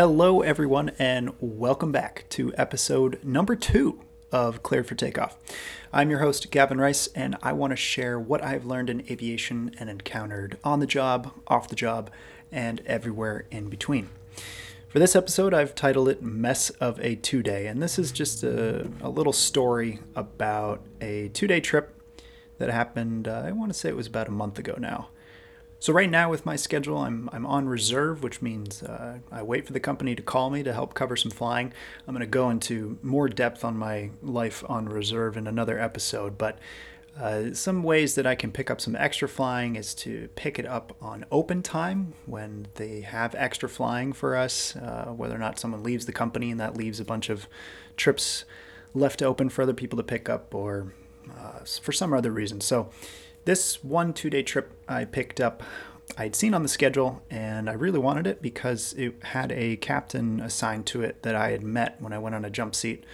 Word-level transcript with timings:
Hello, 0.00 0.42
everyone, 0.42 0.92
and 0.96 1.32
welcome 1.40 1.90
back 1.90 2.24
to 2.28 2.54
episode 2.56 3.18
number 3.24 3.56
two 3.56 4.00
of 4.30 4.62
Cleared 4.62 4.86
for 4.86 4.94
Takeoff. 4.94 5.36
I'm 5.92 6.08
your 6.08 6.20
host, 6.20 6.52
Gavan 6.52 6.78
Rice, 6.80 7.08
and 7.16 7.36
I 7.42 7.52
want 7.52 7.72
to 7.72 7.76
share 7.76 8.16
what 8.16 8.40
I've 8.40 8.64
learned 8.64 8.90
in 8.90 9.00
aviation 9.10 9.74
and 9.76 9.90
encountered 9.90 10.56
on 10.62 10.78
the 10.78 10.86
job, 10.86 11.32
off 11.48 11.66
the 11.66 11.74
job, 11.74 12.12
and 12.52 12.80
everywhere 12.86 13.46
in 13.50 13.68
between. 13.68 14.10
For 14.86 15.00
this 15.00 15.16
episode, 15.16 15.52
I've 15.52 15.74
titled 15.74 16.08
it 16.08 16.22
Mess 16.22 16.70
of 16.70 17.00
a 17.00 17.16
Two 17.16 17.42
Day, 17.42 17.66
and 17.66 17.82
this 17.82 17.98
is 17.98 18.12
just 18.12 18.44
a, 18.44 18.88
a 19.00 19.08
little 19.08 19.32
story 19.32 19.98
about 20.14 20.80
a 21.00 21.26
two 21.30 21.48
day 21.48 21.58
trip 21.58 22.00
that 22.58 22.70
happened, 22.70 23.26
uh, 23.26 23.42
I 23.44 23.50
want 23.50 23.72
to 23.72 23.76
say 23.76 23.88
it 23.88 23.96
was 23.96 24.06
about 24.06 24.28
a 24.28 24.30
month 24.30 24.60
ago 24.60 24.76
now. 24.78 25.08
So 25.80 25.92
right 25.92 26.10
now 26.10 26.28
with 26.28 26.44
my 26.44 26.56
schedule, 26.56 26.98
I'm 26.98 27.30
I'm 27.32 27.46
on 27.46 27.68
reserve, 27.68 28.22
which 28.22 28.42
means 28.42 28.82
uh, 28.82 29.18
I 29.30 29.42
wait 29.42 29.64
for 29.64 29.72
the 29.72 29.80
company 29.80 30.16
to 30.16 30.22
call 30.22 30.50
me 30.50 30.62
to 30.64 30.72
help 30.72 30.94
cover 30.94 31.16
some 31.16 31.30
flying. 31.30 31.72
I'm 32.06 32.14
going 32.14 32.20
to 32.20 32.26
go 32.26 32.50
into 32.50 32.98
more 33.00 33.28
depth 33.28 33.64
on 33.64 33.76
my 33.76 34.10
life 34.20 34.64
on 34.68 34.86
reserve 34.86 35.36
in 35.36 35.46
another 35.46 35.78
episode, 35.78 36.36
but 36.36 36.58
uh, 37.20 37.52
some 37.52 37.82
ways 37.82 38.14
that 38.16 38.26
I 38.26 38.34
can 38.34 38.52
pick 38.52 38.70
up 38.70 38.80
some 38.80 38.94
extra 38.96 39.28
flying 39.28 39.76
is 39.76 39.94
to 39.96 40.28
pick 40.34 40.58
it 40.58 40.66
up 40.66 40.96
on 41.00 41.24
open 41.30 41.62
time 41.62 42.14
when 42.26 42.66
they 42.74 43.00
have 43.00 43.34
extra 43.36 43.68
flying 43.68 44.12
for 44.12 44.36
us, 44.36 44.76
uh, 44.76 45.12
whether 45.16 45.34
or 45.34 45.38
not 45.38 45.58
someone 45.58 45.82
leaves 45.82 46.06
the 46.06 46.12
company 46.12 46.50
and 46.50 46.60
that 46.60 46.76
leaves 46.76 47.00
a 47.00 47.04
bunch 47.04 47.28
of 47.28 47.48
trips 47.96 48.44
left 48.94 49.22
open 49.22 49.48
for 49.48 49.62
other 49.62 49.74
people 49.74 49.96
to 49.96 50.02
pick 50.02 50.28
up, 50.28 50.54
or 50.54 50.92
uh, 51.36 51.60
for 51.80 51.92
some 51.92 52.12
other 52.12 52.30
reason. 52.30 52.60
So 52.60 52.90
this 53.48 53.82
one 53.82 54.12
two 54.12 54.28
day 54.28 54.42
trip 54.42 54.70
I 54.86 55.06
picked 55.06 55.40
up, 55.40 55.62
I'd 56.18 56.36
seen 56.36 56.52
on 56.52 56.62
the 56.62 56.68
schedule 56.68 57.22
and 57.30 57.70
I 57.70 57.72
really 57.72 57.98
wanted 57.98 58.26
it 58.26 58.42
because 58.42 58.92
it 58.92 59.14
had 59.22 59.50
a 59.52 59.76
captain 59.76 60.38
assigned 60.40 60.84
to 60.88 61.00
it 61.00 61.22
that 61.22 61.34
I 61.34 61.52
had 61.52 61.62
met 61.62 61.96
when 61.98 62.12
I 62.12 62.18
went 62.18 62.34
on 62.34 62.44
a 62.44 62.50
jump 62.50 62.74
seat 62.74 63.04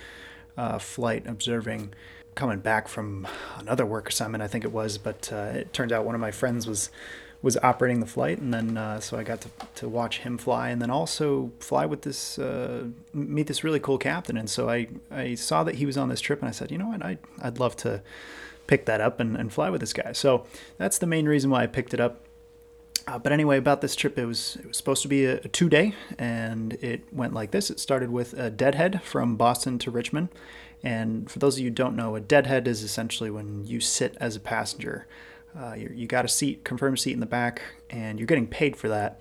uh, 0.56 0.80
flight 0.80 1.24
observing 1.28 1.94
coming 2.34 2.58
back 2.58 2.88
from 2.88 3.28
another 3.58 3.86
work 3.86 4.08
assignment, 4.08 4.42
I 4.42 4.48
think 4.48 4.64
it 4.64 4.72
was. 4.72 4.98
But 4.98 5.32
uh, 5.32 5.52
it 5.54 5.72
turned 5.72 5.92
out 5.92 6.04
one 6.04 6.16
of 6.16 6.20
my 6.20 6.32
friends 6.32 6.66
was 6.66 6.90
was 7.40 7.56
operating 7.58 8.00
the 8.00 8.06
flight, 8.06 8.38
and 8.38 8.52
then 8.52 8.76
uh, 8.76 8.98
so 8.98 9.16
I 9.16 9.22
got 9.22 9.40
to, 9.42 9.50
to 9.76 9.88
watch 9.88 10.18
him 10.20 10.36
fly, 10.36 10.70
and 10.70 10.82
then 10.82 10.90
also 10.90 11.52
fly 11.60 11.86
with 11.86 12.02
this 12.02 12.40
uh, 12.40 12.86
meet 13.12 13.46
this 13.46 13.62
really 13.62 13.78
cool 13.78 13.98
captain. 13.98 14.36
And 14.36 14.50
so 14.50 14.68
I 14.68 14.88
I 15.12 15.36
saw 15.36 15.62
that 15.62 15.76
he 15.76 15.86
was 15.86 15.96
on 15.96 16.08
this 16.08 16.20
trip, 16.20 16.40
and 16.40 16.48
I 16.48 16.52
said, 16.52 16.72
you 16.72 16.78
know 16.78 16.88
what, 16.88 17.04
I 17.04 17.18
I'd 17.40 17.60
love 17.60 17.76
to 17.76 18.02
pick 18.66 18.86
that 18.86 19.00
up 19.00 19.20
and, 19.20 19.36
and 19.36 19.52
fly 19.52 19.70
with 19.70 19.80
this 19.80 19.92
guy. 19.92 20.12
So 20.12 20.46
that's 20.78 20.98
the 20.98 21.06
main 21.06 21.26
reason 21.26 21.50
why 21.50 21.62
I 21.62 21.66
picked 21.66 21.94
it 21.94 22.00
up. 22.00 22.24
Uh, 23.06 23.18
but 23.18 23.32
anyway, 23.32 23.58
about 23.58 23.82
this 23.82 23.94
trip, 23.94 24.18
it 24.18 24.24
was 24.24 24.56
it 24.56 24.68
was 24.68 24.76
supposed 24.78 25.02
to 25.02 25.08
be 25.08 25.26
a, 25.26 25.36
a 25.36 25.48
two 25.48 25.68
day, 25.68 25.94
and 26.18 26.72
it 26.74 27.04
went 27.12 27.34
like 27.34 27.50
this. 27.50 27.68
It 27.68 27.78
started 27.78 28.10
with 28.10 28.32
a 28.32 28.50
deadhead 28.50 29.02
from 29.02 29.36
Boston 29.36 29.78
to 29.80 29.90
Richmond, 29.90 30.30
and 30.82 31.30
for 31.30 31.38
those 31.38 31.56
of 31.56 31.60
you 31.60 31.66
who 31.66 31.74
don't 31.74 31.96
know, 31.96 32.16
a 32.16 32.20
deadhead 32.20 32.66
is 32.66 32.82
essentially 32.82 33.30
when 33.30 33.66
you 33.66 33.80
sit 33.80 34.16
as 34.20 34.36
a 34.36 34.40
passenger. 34.40 35.06
Uh, 35.58 35.74
you 35.74 36.06
got 36.06 36.24
a 36.24 36.28
seat, 36.28 36.64
confirmed 36.64 36.98
seat 36.98 37.12
in 37.12 37.20
the 37.20 37.26
back, 37.26 37.62
and 37.90 38.18
you're 38.18 38.26
getting 38.26 38.46
paid 38.46 38.74
for 38.74 38.88
that 38.88 39.20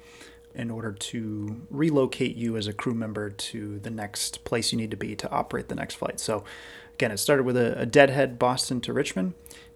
in 0.55 0.69
order 0.71 0.91
to 0.91 1.61
relocate 1.69 2.35
you 2.35 2.57
as 2.57 2.67
a 2.67 2.73
crew 2.73 2.93
member 2.93 3.29
to 3.29 3.79
the 3.79 3.89
next 3.89 4.43
place 4.43 4.71
you 4.71 4.77
need 4.77 4.91
to 4.91 4.97
be 4.97 5.15
to 5.15 5.29
operate 5.29 5.67
the 5.67 5.75
next 5.75 5.95
flight. 5.95 6.19
So 6.19 6.43
Again, 6.95 7.11
it 7.11 7.17
started 7.17 7.43
with 7.43 7.57
a, 7.57 7.79
a 7.79 7.85
deadhead 7.85 8.37
Boston 8.37 8.79
to 8.81 8.93
Richmond, 8.93 9.33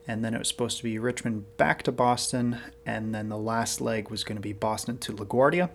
and 0.08 0.24
then 0.24 0.34
it 0.34 0.40
was 0.40 0.48
supposed 0.48 0.78
to 0.78 0.84
be 0.84 1.00
Richmond 1.00 1.58
back 1.58 1.84
to 1.84 1.92
Boston, 1.92 2.60
and 2.86 3.14
then 3.14 3.30
the 3.30 3.38
last 3.38 3.82
leg 3.82 4.10
was 4.10 4.24
going 4.24 4.38
to 4.38 4.42
be 4.42 4.54
Boston 4.54 4.98
to 5.00 5.14
LaGuardia, 5.14 5.70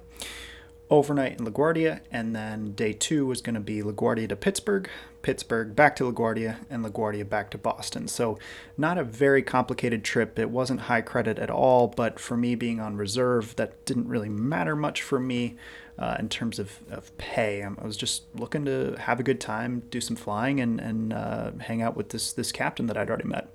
overnight 0.88 1.38
in 1.38 1.46
LaGuardia, 1.46 2.00
and 2.10 2.34
then 2.34 2.72
day 2.72 2.92
two 2.92 3.26
was 3.26 3.40
going 3.40 3.54
to 3.54 3.60
be 3.60 3.82
LaGuardia 3.82 4.28
to 4.28 4.36
Pittsburgh, 4.36 4.88
Pittsburgh 5.22 5.74
back 5.74 5.96
to 5.96 6.10
LaGuardia, 6.10 6.58
and 6.70 6.84
LaGuardia 6.84 7.28
back 7.28 7.50
to 7.50 7.58
Boston. 7.58 8.08
So, 8.08 8.38
not 8.76 8.98
a 8.98 9.04
very 9.04 9.42
complicated 9.42 10.04
trip. 10.04 10.38
It 10.38 10.50
wasn't 10.50 10.82
high 10.82 11.00
credit 11.00 11.38
at 11.38 11.50
all, 11.50 11.88
but 11.88 12.20
for 12.20 12.36
me 12.36 12.54
being 12.54 12.80
on 12.80 12.96
reserve, 12.96 13.56
that 13.56 13.84
didn't 13.84 14.08
really 14.08 14.28
matter 14.28 14.76
much 14.76 15.02
for 15.02 15.18
me 15.18 15.56
uh, 16.02 16.16
in 16.18 16.28
terms 16.28 16.58
of, 16.58 16.80
of 16.90 17.16
pay. 17.16 17.62
I 17.62 17.86
was 17.86 17.96
just 17.96 18.24
looking 18.34 18.64
to 18.64 18.96
have 18.98 19.20
a 19.20 19.22
good 19.22 19.40
time, 19.40 19.84
do 19.88 20.00
some 20.00 20.16
flying, 20.16 20.58
and, 20.58 20.80
and 20.80 21.12
uh, 21.12 21.52
hang 21.60 21.80
out 21.80 21.96
with 21.96 22.08
this, 22.08 22.32
this 22.32 22.50
captain 22.50 22.86
that 22.86 22.96
I'd 22.96 23.08
already 23.08 23.28
met. 23.28 23.48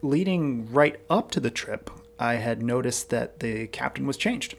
Leading 0.00 0.72
right 0.72 0.96
up 1.10 1.30
to 1.32 1.40
the 1.40 1.50
trip, 1.50 1.90
I 2.18 2.36
had 2.36 2.62
noticed 2.62 3.10
that 3.10 3.40
the 3.40 3.66
captain 3.66 4.06
was 4.06 4.16
changed. 4.16 4.54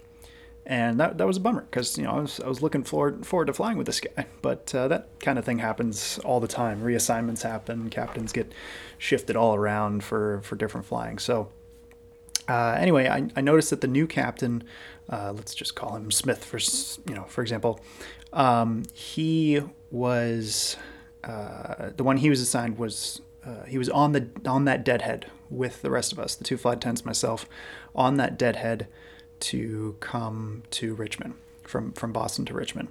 And 0.67 0.99
that, 0.99 1.17
that 1.17 1.25
was 1.25 1.37
a 1.37 1.39
bummer 1.39 1.61
because 1.61 1.95
you 1.97 2.03
know 2.03 2.11
I 2.11 2.19
was, 2.21 2.39
I 2.39 2.47
was 2.47 2.61
looking 2.61 2.83
forward 2.83 3.23
forward 3.23 3.45
to 3.45 3.53
flying 3.53 3.77
with 3.77 3.85
this 3.85 3.99
guy, 3.99 4.25
but 4.41 4.73
uh, 4.73 4.87
that 4.87 5.09
kind 5.19 5.37
of 5.37 5.45
thing 5.45 5.59
happens 5.59 6.17
all 6.25 6.39
the 6.39 6.47
time. 6.47 6.81
Reassignments 6.81 7.43
happen, 7.43 7.91
captains 7.91 8.33
get 8.33 8.51
shifted 8.97 9.35
all 9.35 9.53
around 9.53 10.03
for 10.03 10.41
for 10.41 10.55
different 10.55 10.87
flying. 10.87 11.19
So 11.19 11.49
uh, 12.47 12.77
anyway, 12.79 13.07
I, 13.07 13.27
I 13.35 13.41
noticed 13.41 13.69
that 13.71 13.81
the 13.81 13.87
new 13.87 14.07
captain 14.07 14.63
uh, 15.09 15.33
let's 15.35 15.53
just 15.53 15.75
call 15.75 15.95
him 15.95 16.11
Smith 16.11 16.43
for 16.43 16.59
you 17.09 17.15
know 17.15 17.25
for 17.25 17.41
example, 17.41 17.79
um, 18.33 18.83
he 18.93 19.61
was 19.91 20.77
uh, 21.23 21.91
the 21.95 22.03
one 22.03 22.17
he 22.17 22.29
was 22.29 22.41
assigned 22.41 22.77
was 22.77 23.21
uh, 23.45 23.63
he 23.65 23.77
was 23.77 23.89
on 23.89 24.11
the 24.11 24.29
on 24.45 24.65
that 24.65 24.83
deadhead 24.83 25.27
with 25.49 25.81
the 25.81 25.91
rest 25.91 26.11
of 26.11 26.19
us, 26.19 26.35
the 26.35 26.43
two 26.43 26.57
flight 26.57 26.77
attendants, 26.77 27.05
myself, 27.05 27.47
on 27.93 28.17
that 28.17 28.37
deadhead 28.37 28.87
to 29.39 29.95
come 29.99 30.63
to 30.71 30.95
Richmond 30.95 31.35
from 31.63 31.91
from 31.93 32.11
Boston 32.11 32.45
to 32.45 32.53
Richmond. 32.53 32.89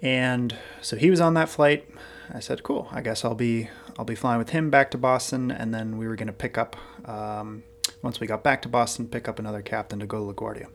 And 0.00 0.56
so 0.80 0.96
he 0.96 1.10
was 1.10 1.20
on 1.20 1.34
that 1.34 1.48
flight. 1.48 1.88
I 2.32 2.40
said, 2.40 2.62
"Cool. 2.62 2.88
I 2.90 3.00
guess 3.02 3.24
I'll 3.24 3.34
be 3.34 3.68
I'll 3.98 4.04
be 4.04 4.14
flying 4.14 4.38
with 4.38 4.50
him 4.50 4.70
back 4.70 4.90
to 4.92 4.98
Boston." 4.98 5.50
And 5.50 5.74
then 5.74 5.98
we 5.98 6.06
were 6.06 6.16
going 6.16 6.28
to 6.28 6.32
pick 6.32 6.56
up 6.56 6.76
um, 7.08 7.64
once 8.02 8.20
we 8.20 8.26
got 8.26 8.42
back 8.42 8.62
to 8.62 8.68
Boston, 8.68 9.08
pick 9.08 9.28
up 9.28 9.38
another 9.38 9.62
captain 9.62 9.98
to 10.00 10.06
go 10.06 10.26
to 10.26 10.34
LaGuardia. 10.34 10.66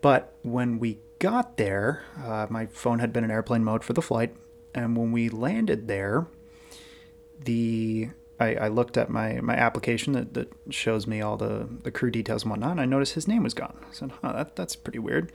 But 0.00 0.34
when 0.42 0.78
we 0.78 0.98
got 1.18 1.56
there, 1.56 2.04
uh, 2.22 2.46
my 2.48 2.66
phone 2.66 3.00
had 3.00 3.12
been 3.12 3.24
in 3.24 3.30
airplane 3.30 3.64
mode 3.64 3.84
for 3.84 3.92
the 3.92 4.02
flight, 4.02 4.34
and 4.74 4.96
when 4.96 5.12
we 5.12 5.28
landed 5.28 5.88
there, 5.88 6.26
the 7.44 8.10
I, 8.40 8.54
I 8.54 8.68
looked 8.68 8.96
at 8.96 9.10
my, 9.10 9.40
my 9.40 9.54
application 9.54 10.12
that, 10.12 10.34
that 10.34 10.52
shows 10.70 11.06
me 11.06 11.20
all 11.20 11.36
the, 11.36 11.68
the 11.82 11.90
crew 11.90 12.10
details 12.10 12.42
and 12.42 12.50
whatnot, 12.50 12.72
and 12.72 12.80
I 12.80 12.84
noticed 12.84 13.14
his 13.14 13.26
name 13.26 13.42
was 13.42 13.54
gone. 13.54 13.76
I 13.82 13.92
said, 13.92 14.12
huh, 14.22 14.32
that, 14.32 14.56
that's 14.56 14.76
pretty 14.76 15.00
weird. 15.00 15.32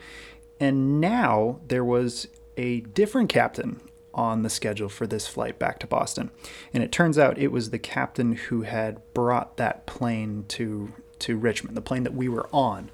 And 0.59 1.01
now 1.01 1.59
there 1.67 1.83
was 1.83 2.27
a 2.55 2.81
different 2.81 3.29
captain 3.29 3.81
on 4.13 4.43
the 4.43 4.49
schedule 4.49 4.89
for 4.89 5.07
this 5.07 5.27
flight 5.27 5.57
back 5.59 5.79
to 5.79 5.87
Boston. 5.87 6.31
And 6.73 6.83
it 6.83 6.91
turns 6.91 7.17
out 7.17 7.37
it 7.37 7.51
was 7.51 7.69
the 7.69 7.79
captain 7.79 8.35
who 8.35 8.61
had 8.61 9.01
brought 9.13 9.57
that 9.57 9.85
plane 9.85 10.45
to 10.49 10.93
to 11.19 11.37
Richmond, 11.37 11.77
the 11.77 11.81
plane 11.81 12.03
that 12.03 12.13
we 12.13 12.27
were 12.27 12.49
on. 12.51 12.91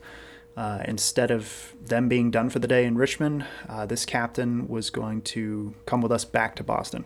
Uh, 0.55 0.83
instead 0.85 1.31
of 1.31 1.73
them 1.83 2.09
being 2.09 2.29
done 2.29 2.49
for 2.49 2.59
the 2.59 2.67
day 2.67 2.85
in 2.85 2.95
Richmond, 2.95 3.45
uh, 3.67 3.85
this 3.85 4.05
captain 4.05 4.67
was 4.67 4.89
going 4.89 5.21
to 5.21 5.73
come 5.85 6.01
with 6.01 6.11
us 6.11 6.25
back 6.25 6.55
to 6.57 6.63
Boston. 6.63 7.05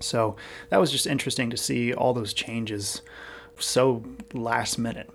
So 0.00 0.36
that 0.70 0.78
was 0.78 0.90
just 0.90 1.06
interesting 1.06 1.50
to 1.50 1.56
see 1.56 1.92
all 1.92 2.14
those 2.14 2.32
changes 2.32 3.02
so 3.58 4.04
last 4.32 4.78
minute, 4.78 5.10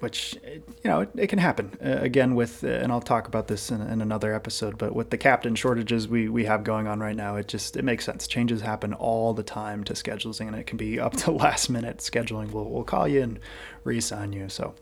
which, 0.00 0.36
you 0.44 0.62
know, 0.84 1.00
it, 1.00 1.10
it 1.16 1.26
can 1.26 1.38
happen. 1.38 1.76
Uh, 1.84 1.98
again, 2.00 2.34
with, 2.34 2.62
uh, 2.62 2.68
and 2.68 2.92
I'll 2.92 3.00
talk 3.00 3.26
about 3.26 3.48
this 3.48 3.70
in, 3.70 3.80
in, 3.80 4.00
another 4.00 4.34
episode, 4.34 4.78
but 4.78 4.94
with 4.94 5.10
the 5.10 5.18
captain 5.18 5.54
shortages 5.54 6.06
we, 6.06 6.28
we 6.28 6.44
have 6.44 6.62
going 6.64 6.86
on 6.86 7.00
right 7.00 7.16
now, 7.16 7.36
it 7.36 7.48
just, 7.48 7.76
it 7.76 7.84
makes 7.84 8.04
sense. 8.04 8.26
Changes 8.26 8.60
happen 8.60 8.94
all 8.94 9.34
the 9.34 9.42
time 9.42 9.84
to 9.84 9.94
scheduling 9.94 10.46
and 10.46 10.56
it 10.56 10.66
can 10.66 10.76
be 10.76 11.00
up 11.00 11.16
to 11.16 11.30
last 11.32 11.68
minute 11.68 11.98
scheduling. 11.98 12.52
We'll, 12.52 12.70
we'll 12.70 12.84
call 12.84 13.08
you 13.08 13.22
and 13.22 13.40
reassign 13.84 14.34
you. 14.34 14.48
So 14.48 14.74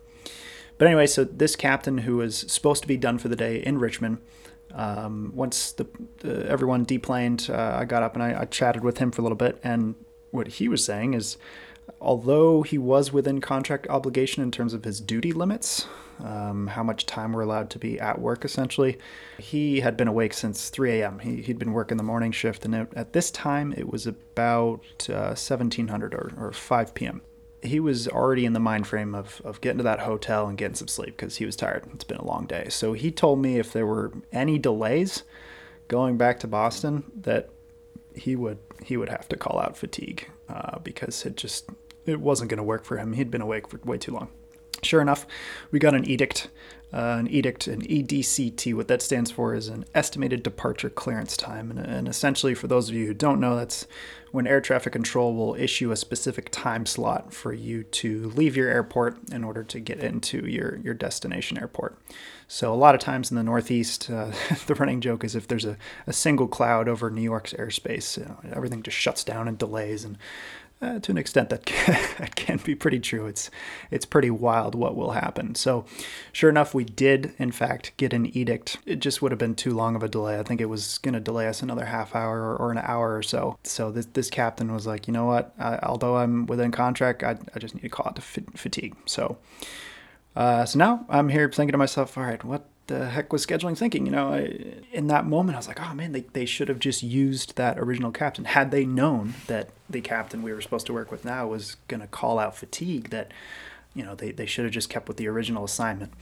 but 0.79 0.89
anyway, 0.89 1.07
so 1.07 1.25
this 1.25 1.57
captain 1.57 1.99
who 1.99 2.19
was 2.19 2.37
supposed 2.49 2.83
to 2.83 2.89
be 2.89 2.97
done 2.97 3.19
for 3.19 3.29
the 3.29 3.37
day 3.37 3.57
in 3.63 3.79
Richmond, 3.79 4.19
um, 4.75 5.33
once 5.35 5.73
the, 5.73 5.87
the, 6.19 6.47
everyone 6.49 6.85
deplaned, 6.85 7.49
uh, 7.51 7.79
I 7.81 7.85
got 7.87 8.03
up 8.03 8.15
and 8.15 8.23
I, 8.23 8.43
I 8.43 8.45
chatted 8.45 8.85
with 8.85 8.99
him 8.99 9.11
for 9.11 9.23
a 9.23 9.25
little 9.25 9.37
bit. 9.37 9.59
And 9.63 9.95
what 10.33 10.49
he 10.49 10.69
was 10.69 10.85
saying 10.85 11.15
is, 11.15 11.39
although 12.01 12.63
he 12.63 12.79
was 12.79 13.13
within 13.13 13.41
contract 13.41 13.87
obligation 13.89 14.43
in 14.43 14.51
terms 14.51 14.75
of 14.75 14.85
his 14.85 15.01
duty 15.01 15.33
limits, 15.33 15.87
um, 16.23 16.69
how 16.69 16.83
much 16.83 17.07
time 17.07 17.33
we're 17.33 17.43
allowed 17.43 17.71
to 17.71 17.79
be 17.79 18.01
at 18.01 18.21
work 18.21 18.45
essentially, 18.45 18.99
he 19.39 19.81
had 19.81 19.97
been 19.97 20.09
awake 20.09 20.33
since 20.33 20.71
3 20.71 21.01
a.m. 21.01 21.19
He, 21.19 21.43
had 21.43 21.59
been 21.59 21.73
working 21.73 21.97
the 21.97 22.03
morning 22.03 22.33
shift, 22.33 22.65
and 22.65 22.75
it, 22.75 22.89
at 22.97 23.13
this 23.13 23.31
time 23.31 23.75
it 23.77 23.91
was 23.91 24.07
about 24.07 24.81
uh, 25.09 25.35
1700 25.37 26.15
or, 26.15 26.33
or 26.39 26.53
5 26.53 26.95
p.m 26.95 27.23
he 27.63 27.81
was 27.81 28.09
already 28.09 28.45
in 28.45 28.53
the 28.53 28.61
mind 28.61 28.87
frame 28.87 29.15
of, 29.15 29.41
of 29.45 29.61
getting 29.61 29.79
to 29.79 29.85
that 29.85 30.01
hotel 30.01 30.47
and 30.47 30.57
getting 30.57 30.75
some 30.75 30.89
sleep 30.89 31.17
because 31.17 31.37
he 31.37 31.47
was 31.47 31.57
tired. 31.57 31.85
It's 31.95 32.05
been 32.05 32.19
a 32.19 32.25
long 32.25 32.47
day. 32.47 32.69
So 32.69 32.93
he 32.93 33.11
told 33.11 33.41
me 33.41 33.59
if 33.59 33.73
there 33.73 33.87
were 33.87 34.13
any 34.33 34.59
delays 34.59 35.25
going 35.89 36.17
back 36.17 36.39
to 36.41 36.47
Boston, 36.47 37.11
that 37.23 37.51
he 38.15 38.37
would 38.37 38.59
he 38.83 38.97
would 38.97 39.09
have 39.09 39.29
to 39.29 39.37
call 39.37 39.59
out 39.59 39.77
fatigue 39.77 40.31
uh, 40.49 40.79
because 40.81 41.25
it 41.27 41.37
just 41.37 41.71
it 42.05 42.21
wasn't 42.21 42.49
going 42.51 42.59
to 42.59 42.65
work 42.65 42.85
for 42.85 42.99
him. 42.99 43.13
He'd 43.15 43.31
been 43.31 43.41
awake 43.41 43.69
for 43.69 43.79
way 43.85 43.99
too 43.99 44.13
long. 44.13 44.29
Sure 44.83 45.01
enough, 45.01 45.27
we 45.71 45.79
got 45.79 45.95
an 45.95 46.05
edict. 46.05 46.49
Uh, 46.93 47.17
an 47.19 47.27
edict, 47.27 47.67
an 47.67 47.83
EDCT, 47.83 48.73
what 48.73 48.87
that 48.87 49.03
stands 49.03 49.29
for 49.31 49.55
is 49.55 49.67
an 49.67 49.85
estimated 49.93 50.45
departure 50.45 50.89
clearance 50.89 51.37
time. 51.37 51.69
And, 51.71 51.81
and 51.81 52.09
essentially, 52.09 52.55
for 52.55 52.69
those 52.69 52.89
of 52.89 52.95
you 52.95 53.07
who 53.07 53.13
don't 53.13 53.41
know, 53.41 53.57
that's 53.57 53.89
when 54.31 54.47
air 54.47 54.61
traffic 54.61 54.93
control 54.93 55.35
will 55.35 55.57
issue 55.57 55.91
a 55.91 55.97
specific 55.97 56.49
time 56.51 56.87
slot 56.87 57.35
for 57.35 57.53
you 57.53 57.83
to 57.83 58.31
leave 58.31 58.57
your 58.57 58.69
airport 58.69 59.19
in 59.31 59.43
order 59.43 59.65
to 59.65 59.81
get 59.81 59.99
into 59.99 60.47
your, 60.47 60.77
your 60.77 60.95
destination 60.95 61.59
airport. 61.59 61.99
So, 62.47 62.73
a 62.73 62.77
lot 62.77 62.95
of 62.95 63.01
times 63.01 63.31
in 63.31 63.37
the 63.37 63.43
Northeast, 63.43 64.09
uh, 64.09 64.31
the 64.67 64.75
running 64.77 65.01
joke 65.01 65.25
is 65.25 65.35
if 65.35 65.49
there's 65.49 65.65
a, 65.65 65.77
a 66.07 66.13
single 66.13 66.47
cloud 66.47 66.89
over 66.89 67.11
New 67.11 67.23
York's 67.23 67.53
airspace, 67.55 68.17
you 68.17 68.27
know, 68.27 68.39
everything 68.53 68.83
just 68.83 68.97
shuts 68.97 69.25
down 69.25 69.49
and 69.49 69.59
delays. 69.59 70.05
And 70.05 70.19
uh, 70.83 70.99
to 70.99 71.11
an 71.11 71.19
extent 71.19 71.51
that 71.51 71.65
can, 71.67 72.29
can 72.35 72.57
be 72.59 72.75
pretty 72.75 72.99
true. 72.99 73.27
It's 73.27 73.51
it's 73.91 74.05
pretty 74.05 74.31
wild 74.31 74.75
what 74.75 74.95
will 74.95 75.13
happen. 75.13 75.55
So, 75.55 75.85
sure 76.33 76.51
enough, 76.51 76.75
we 76.75 76.85
did 76.85 77.35
in 77.39 77.53
fact 77.53 77.93
get 77.97 78.13
an 78.13 78.27
edict. 78.37 78.79
It 78.87 78.97
just 78.97 79.23
would 79.23 79.33
have 79.33 79.39
been 79.39 79.55
too 79.55 79.75
long 79.75 79.97
of 79.97 80.03
a 80.03 80.09
delay. 80.09 80.39
I 80.39 80.43
think 80.43 80.61
it 80.61 80.67
was 80.67 80.99
going 80.99 81.15
to 81.15 81.21
delay 81.21 81.49
us 81.49 81.63
another 81.63 81.87
half 81.87 82.15
hour 82.15 82.41
or, 82.41 82.57
or, 82.57 82.71
an 82.71 82.79
hour 82.79 83.17
or 83.17 83.23
so. 83.23 83.59
So 83.63 83.91
this 83.91 84.07
this 84.07 84.31
captain 84.31 84.73
was 84.73 84.87
like, 84.87 85.07
you 85.07 85.13
know 85.13 85.25
what? 85.25 85.55
I, 85.59 85.79
although 85.83 86.19
I'm 86.19 86.47
within 86.47 86.73
contract, 86.73 87.23
I, 87.23 87.37
I 87.55 87.59
just 87.59 87.75
need 87.75 87.83
to 87.83 87.89
call 87.89 88.13
it 88.15 88.23
fatigue. 88.23 88.97
So. 89.07 89.39
Uh, 90.35 90.67
so 90.67 90.79
now 90.79 91.07
I'm 91.09 91.31
here 91.31 91.51
thinking 91.51 91.73
to 91.73 91.79
myself, 91.79 92.19
all 92.19 92.25
right, 92.25 92.45
what 92.45 92.69
the 92.87 93.09
heck 93.09 93.33
was 93.33 93.45
scheduling 93.45 93.77
thinking? 93.77 94.07
You 94.07 94.13
know, 94.13 94.33
I, 94.33 94.59
in 94.93 95.09
that 95.09 95.27
moment, 95.27 95.57
I 95.57 95.59
was 95.59 95.69
like, 95.69 95.81
oh 95.81 95.95
man, 95.95 96.13
they, 96.13 96.21
they 96.33 96.47
should 96.47 96.69
have 96.69 96.79
just 96.79 97.03
used 97.03 97.57
that 97.57 97.79
original 97.79 98.13
captain. 98.13 98.45
Had 98.45 98.71
they 98.71 98.85
known 98.85 99.35
that 99.47 99.71
the 99.91 100.01
captain 100.01 100.43
we 100.43 100.53
were 100.53 100.61
supposed 100.61 100.87
to 100.87 100.93
work 100.93 101.11
with 101.11 101.25
now 101.25 101.47
was 101.47 101.77
going 101.89 102.01
to 102.01 102.07
call 102.07 102.39
out 102.39 102.57
fatigue, 102.57 103.11
that, 103.11 103.33
you 103.95 104.05
know, 104.05 104.15
they, 104.15 104.31
they 104.31 104.47
should 104.47 104.65
have 104.65 104.75
just 104.75 104.89
kept 104.89 105.09
with 105.09 105.17
the 105.17 105.29
original 105.29 105.65
assignment. 105.65 106.13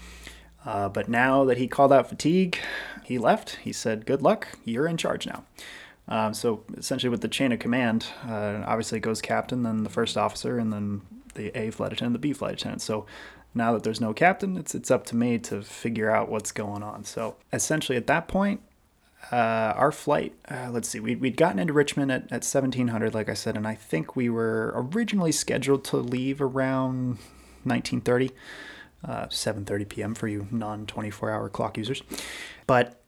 Uh, 0.65 0.89
but 0.89 1.09
now 1.09 1.45
that 1.45 1.59
he 1.59 1.69
called 1.69 1.93
out 1.93 2.09
fatigue, 2.09 2.59
he 3.05 3.19
left. 3.19 3.57
He 3.57 3.73
said, 3.73 4.07
good 4.07 4.23
luck, 4.23 4.49
you're 4.65 4.87
in 4.87 4.97
charge 4.97 5.27
now. 5.27 5.45
Um, 6.09 6.35
so 6.35 6.65
essentially, 6.77 7.11
with 7.11 7.21
the 7.21 7.29
chain 7.29 7.53
of 7.53 7.59
command, 7.59 8.07
uh, 8.27 8.63
obviously 8.67 8.99
it 8.99 9.03
goes 9.03 9.21
captain, 9.21 9.63
then 9.63 9.85
the 9.85 9.91
first 9.91 10.17
officer, 10.17 10.59
and 10.59 10.73
then 10.73 11.03
the 11.35 11.49
A 11.59 11.71
flight 11.71 11.93
attendant, 11.93 12.15
the 12.15 12.19
B 12.19 12.33
flight 12.33 12.55
attendant. 12.55 12.83
So 12.83 13.07
now 13.55 13.73
that 13.73 13.83
there's 13.83 14.01
no 14.01 14.13
captain, 14.13 14.57
it's 14.57 14.75
it's 14.75 14.91
up 14.91 15.07
to 15.07 15.17
me 15.17 15.39
to 15.39 15.63
figure 15.63 16.11
out 16.11 16.29
what's 16.29 16.53
going 16.53 16.83
on. 16.83 17.05
So 17.05 17.37
essentially, 17.53 17.97
at 17.97 18.07
that 18.09 18.29
point, 18.29 18.61
uh, 19.33 19.75
our 19.77 19.93
flight, 19.93 20.35
uh, 20.51 20.69
let's 20.71 20.89
see, 20.89 21.01
we'd, 21.01 21.21
we'd 21.21 21.37
gotten 21.37 21.59
into 21.59 21.73
Richmond 21.73 22.13
at, 22.13 22.23
at 22.25 22.45
1700, 22.45 23.15
like 23.15 23.29
I 23.29 23.35
said, 23.35 23.57
and 23.57 23.67
I 23.67 23.75
think 23.75 24.17
we 24.17 24.29
were 24.29 24.73
originally 24.75 25.33
scheduled 25.33 25.85
to 25.85 25.97
leave 25.97 26.43
around 26.43 27.19
1930, 27.65 28.31
uh, 29.05 29.27
7.30 29.27 29.89
p.m. 29.89 30.15
for 30.15 30.29
you 30.29 30.47
non-24 30.51 31.33
hour 31.33 31.49
clock 31.49 31.79
users. 31.79 32.03
But 32.67 33.01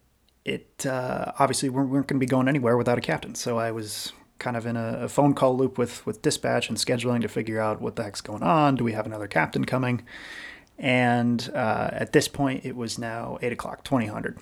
it 0.45 0.87
uh, 0.87 1.33
obviously 1.41 1.69
we 1.69 1.83
weren't 1.83 2.07
going 2.07 2.21
to 2.21 2.25
be 2.25 2.27
going 2.27 2.49
anywhere 2.49 2.77
without 2.77 2.97
a 2.97 3.01
captain. 3.01 3.35
So 3.35 3.59
I 3.59 3.73
was 3.73 4.13
kind 4.39 4.57
of 4.57 4.67
in 4.67 4.77
a, 4.77 4.99
a, 5.03 5.09
phone 5.09 5.35
call 5.35 5.57
loop 5.57 5.79
with 5.79 6.05
with 6.07 6.23
dispatch 6.23 6.69
and 6.69 6.79
scheduling 6.79 7.23
to 7.23 7.29
figure 7.29 7.61
out 7.61 7.81
what 7.81 7.97
the 7.97 8.03
heck's 8.03 8.21
going 8.21 8.43
on. 8.43 8.77
Do 8.77 8.85
we 8.85 8.93
have 8.93 9.07
another 9.07 9.27
captain 9.27 9.65
coming? 9.65 10.03
And 10.79 11.51
uh, 11.55 11.91
at 11.93 12.13
this 12.13 12.29
point, 12.29 12.65
it 12.65 12.77
was 12.77 12.99
now 12.99 13.39
eight 13.43 13.53
o'clock, 13.53 13.85
twenty 13.85 14.07
hundred. 14.07 14.39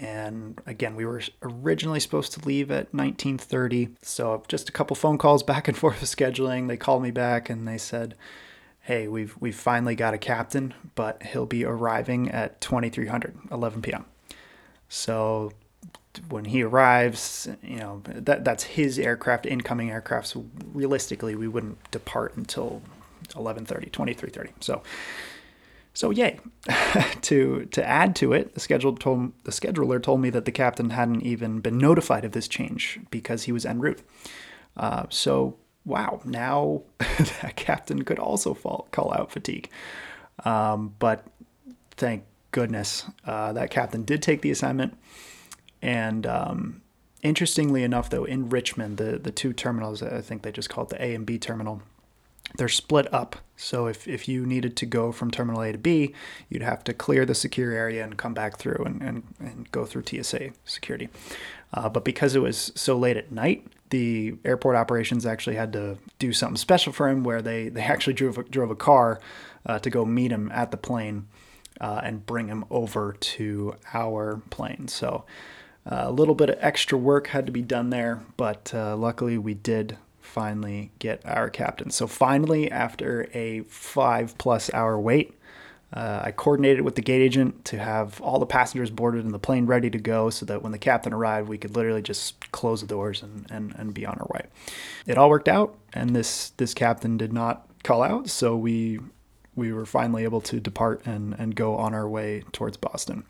And 0.00 0.60
again, 0.64 0.94
we 0.94 1.04
were 1.04 1.22
originally 1.42 1.98
supposed 1.98 2.32
to 2.34 2.46
leave 2.46 2.70
at 2.70 2.94
1930. 2.94 3.96
So 4.00 4.44
just 4.46 4.68
a 4.68 4.72
couple 4.72 4.94
phone 4.94 5.18
calls 5.18 5.42
back 5.42 5.66
and 5.66 5.76
forth 5.76 6.00
with 6.00 6.14
scheduling. 6.14 6.68
They 6.68 6.76
called 6.76 7.02
me 7.02 7.10
back 7.10 7.50
and 7.50 7.66
they 7.66 7.78
said, 7.78 8.14
"Hey, 8.80 9.08
we've 9.08 9.34
we've 9.40 9.56
finally 9.56 9.96
got 9.96 10.14
a 10.14 10.18
captain, 10.18 10.74
but 10.94 11.22
he'll 11.24 11.46
be 11.46 11.64
arriving 11.64 12.30
at 12.30 12.60
2300, 12.60 13.36
11 13.50 13.82
p.m." 13.82 14.04
So 14.88 15.52
when 16.28 16.46
he 16.46 16.62
arrives, 16.62 17.48
you 17.62 17.76
know, 17.76 18.02
that 18.04 18.44
that's 18.44 18.64
his 18.64 18.98
aircraft, 18.98 19.46
incoming 19.46 19.90
aircraft. 19.90 20.28
So 20.28 20.46
realistically, 20.72 21.34
we 21.34 21.48
wouldn't 21.48 21.90
depart 21.90 22.36
until 22.36 22.82
11:30, 23.34 23.90
23:30. 23.90 24.50
So 24.60 24.82
so 25.98 26.10
yay. 26.10 26.38
to 27.22 27.64
to 27.66 27.84
add 27.84 28.14
to 28.16 28.32
it, 28.32 28.54
the 28.54 28.60
schedule 28.60 28.94
told 28.94 29.32
the 29.44 29.50
scheduler 29.50 30.00
told 30.02 30.20
me 30.20 30.30
that 30.30 30.44
the 30.44 30.52
captain 30.52 30.90
hadn't 30.90 31.22
even 31.22 31.60
been 31.60 31.76
notified 31.76 32.24
of 32.24 32.32
this 32.32 32.46
change 32.46 33.00
because 33.10 33.44
he 33.44 33.52
was 33.52 33.66
en 33.66 33.80
route. 33.80 34.02
Uh, 34.76 35.06
so 35.08 35.56
wow, 35.84 36.20
now 36.24 36.82
that 36.98 37.54
captain 37.56 38.04
could 38.04 38.18
also 38.18 38.54
fall, 38.54 38.86
call 38.92 39.12
out 39.12 39.32
fatigue. 39.32 39.68
Um, 40.44 40.94
but 40.98 41.26
thank 41.96 42.24
goodness 42.52 43.04
uh, 43.24 43.52
that 43.54 43.70
captain 43.70 44.04
did 44.04 44.22
take 44.22 44.42
the 44.42 44.50
assignment. 44.50 44.96
And 45.82 46.26
um, 46.26 46.82
interestingly 47.22 47.82
enough, 47.82 48.10
though, 48.10 48.24
in 48.24 48.48
Richmond, 48.48 48.96
the, 48.96 49.18
the 49.18 49.30
two 49.30 49.52
terminals, 49.52 50.02
I 50.02 50.20
think 50.20 50.42
they 50.42 50.52
just 50.52 50.68
call 50.68 50.84
it 50.84 50.90
the 50.90 51.02
A 51.02 51.14
and 51.14 51.24
B 51.26 51.38
terminal, 51.38 51.82
they're 52.56 52.68
split 52.68 53.12
up. 53.12 53.36
So 53.56 53.86
if, 53.86 54.08
if 54.08 54.28
you 54.28 54.46
needed 54.46 54.76
to 54.76 54.86
go 54.86 55.12
from 55.12 55.30
terminal 55.30 55.62
A 55.62 55.72
to 55.72 55.78
B, 55.78 56.14
you'd 56.48 56.62
have 56.62 56.82
to 56.84 56.94
clear 56.94 57.26
the 57.26 57.34
secure 57.34 57.72
area 57.72 58.04
and 58.04 58.16
come 58.16 58.32
back 58.32 58.56
through 58.56 58.82
and, 58.86 59.02
and, 59.02 59.22
and 59.40 59.70
go 59.70 59.84
through 59.84 60.04
TSA 60.06 60.50
security. 60.64 61.08
Uh, 61.74 61.88
but 61.88 62.04
because 62.04 62.34
it 62.34 62.40
was 62.40 62.72
so 62.74 62.96
late 62.96 63.16
at 63.16 63.30
night, 63.30 63.66
the 63.90 64.34
airport 64.44 64.76
operations 64.76 65.26
actually 65.26 65.56
had 65.56 65.72
to 65.72 65.98
do 66.18 66.32
something 66.32 66.56
special 66.56 66.92
for 66.92 67.08
him 67.08 67.24
where 67.24 67.42
they, 67.42 67.68
they 67.68 67.82
actually 67.82 68.14
drove, 68.14 68.50
drove 68.50 68.70
a 68.70 68.76
car 68.76 69.20
uh, 69.66 69.78
to 69.80 69.90
go 69.90 70.04
meet 70.04 70.30
him 70.30 70.50
at 70.52 70.70
the 70.70 70.76
plane 70.76 71.26
uh, 71.80 72.00
and 72.02 72.24
bring 72.24 72.48
him 72.48 72.64
over 72.70 73.14
to 73.20 73.74
our 73.92 74.40
plane. 74.50 74.88
So 74.88 75.24
a 75.88 76.12
little 76.12 76.34
bit 76.34 76.50
of 76.50 76.56
extra 76.60 76.98
work 76.98 77.28
had 77.28 77.46
to 77.46 77.52
be 77.52 77.62
done 77.62 77.90
there, 77.90 78.22
but 78.36 78.72
uh, 78.74 78.96
luckily 78.96 79.38
we 79.38 79.54
did 79.54 79.96
finally 80.20 80.90
get 80.98 81.22
our 81.24 81.48
captain. 81.48 81.90
So 81.90 82.06
finally, 82.06 82.70
after 82.70 83.28
a 83.32 83.62
five 83.62 84.36
plus 84.36 84.72
hour 84.74 85.00
wait, 85.00 85.34
uh, 85.90 86.20
I 86.24 86.32
coordinated 86.32 86.82
with 86.82 86.96
the 86.96 87.02
gate 87.02 87.22
agent 87.22 87.64
to 87.66 87.78
have 87.78 88.20
all 88.20 88.38
the 88.38 88.44
passengers 88.44 88.90
boarded 88.90 89.24
and 89.24 89.32
the 89.32 89.38
plane 89.38 89.64
ready 89.64 89.88
to 89.88 89.98
go 89.98 90.28
so 90.28 90.44
that 90.44 90.62
when 90.62 90.72
the 90.72 90.78
captain 90.78 91.14
arrived, 91.14 91.48
we 91.48 91.56
could 91.56 91.74
literally 91.74 92.02
just 92.02 92.52
close 92.52 92.82
the 92.82 92.86
doors 92.86 93.22
and, 93.22 93.46
and, 93.50 93.74
and 93.78 93.94
be 93.94 94.04
on 94.04 94.18
our 94.18 94.28
way. 94.34 94.46
It 95.06 95.16
all 95.16 95.30
worked 95.30 95.48
out, 95.48 95.78
and 95.94 96.14
this, 96.14 96.50
this 96.58 96.74
captain 96.74 97.16
did 97.16 97.32
not 97.32 97.66
call 97.82 98.02
out, 98.02 98.28
so 98.28 98.54
we 98.54 99.00
we 99.58 99.72
were 99.72 99.84
finally 99.84 100.22
able 100.22 100.40
to 100.40 100.60
depart 100.60 101.04
and, 101.04 101.34
and 101.38 101.56
go 101.56 101.76
on 101.76 101.92
our 101.92 102.08
way 102.08 102.44
towards 102.52 102.76
Boston. 102.76 103.24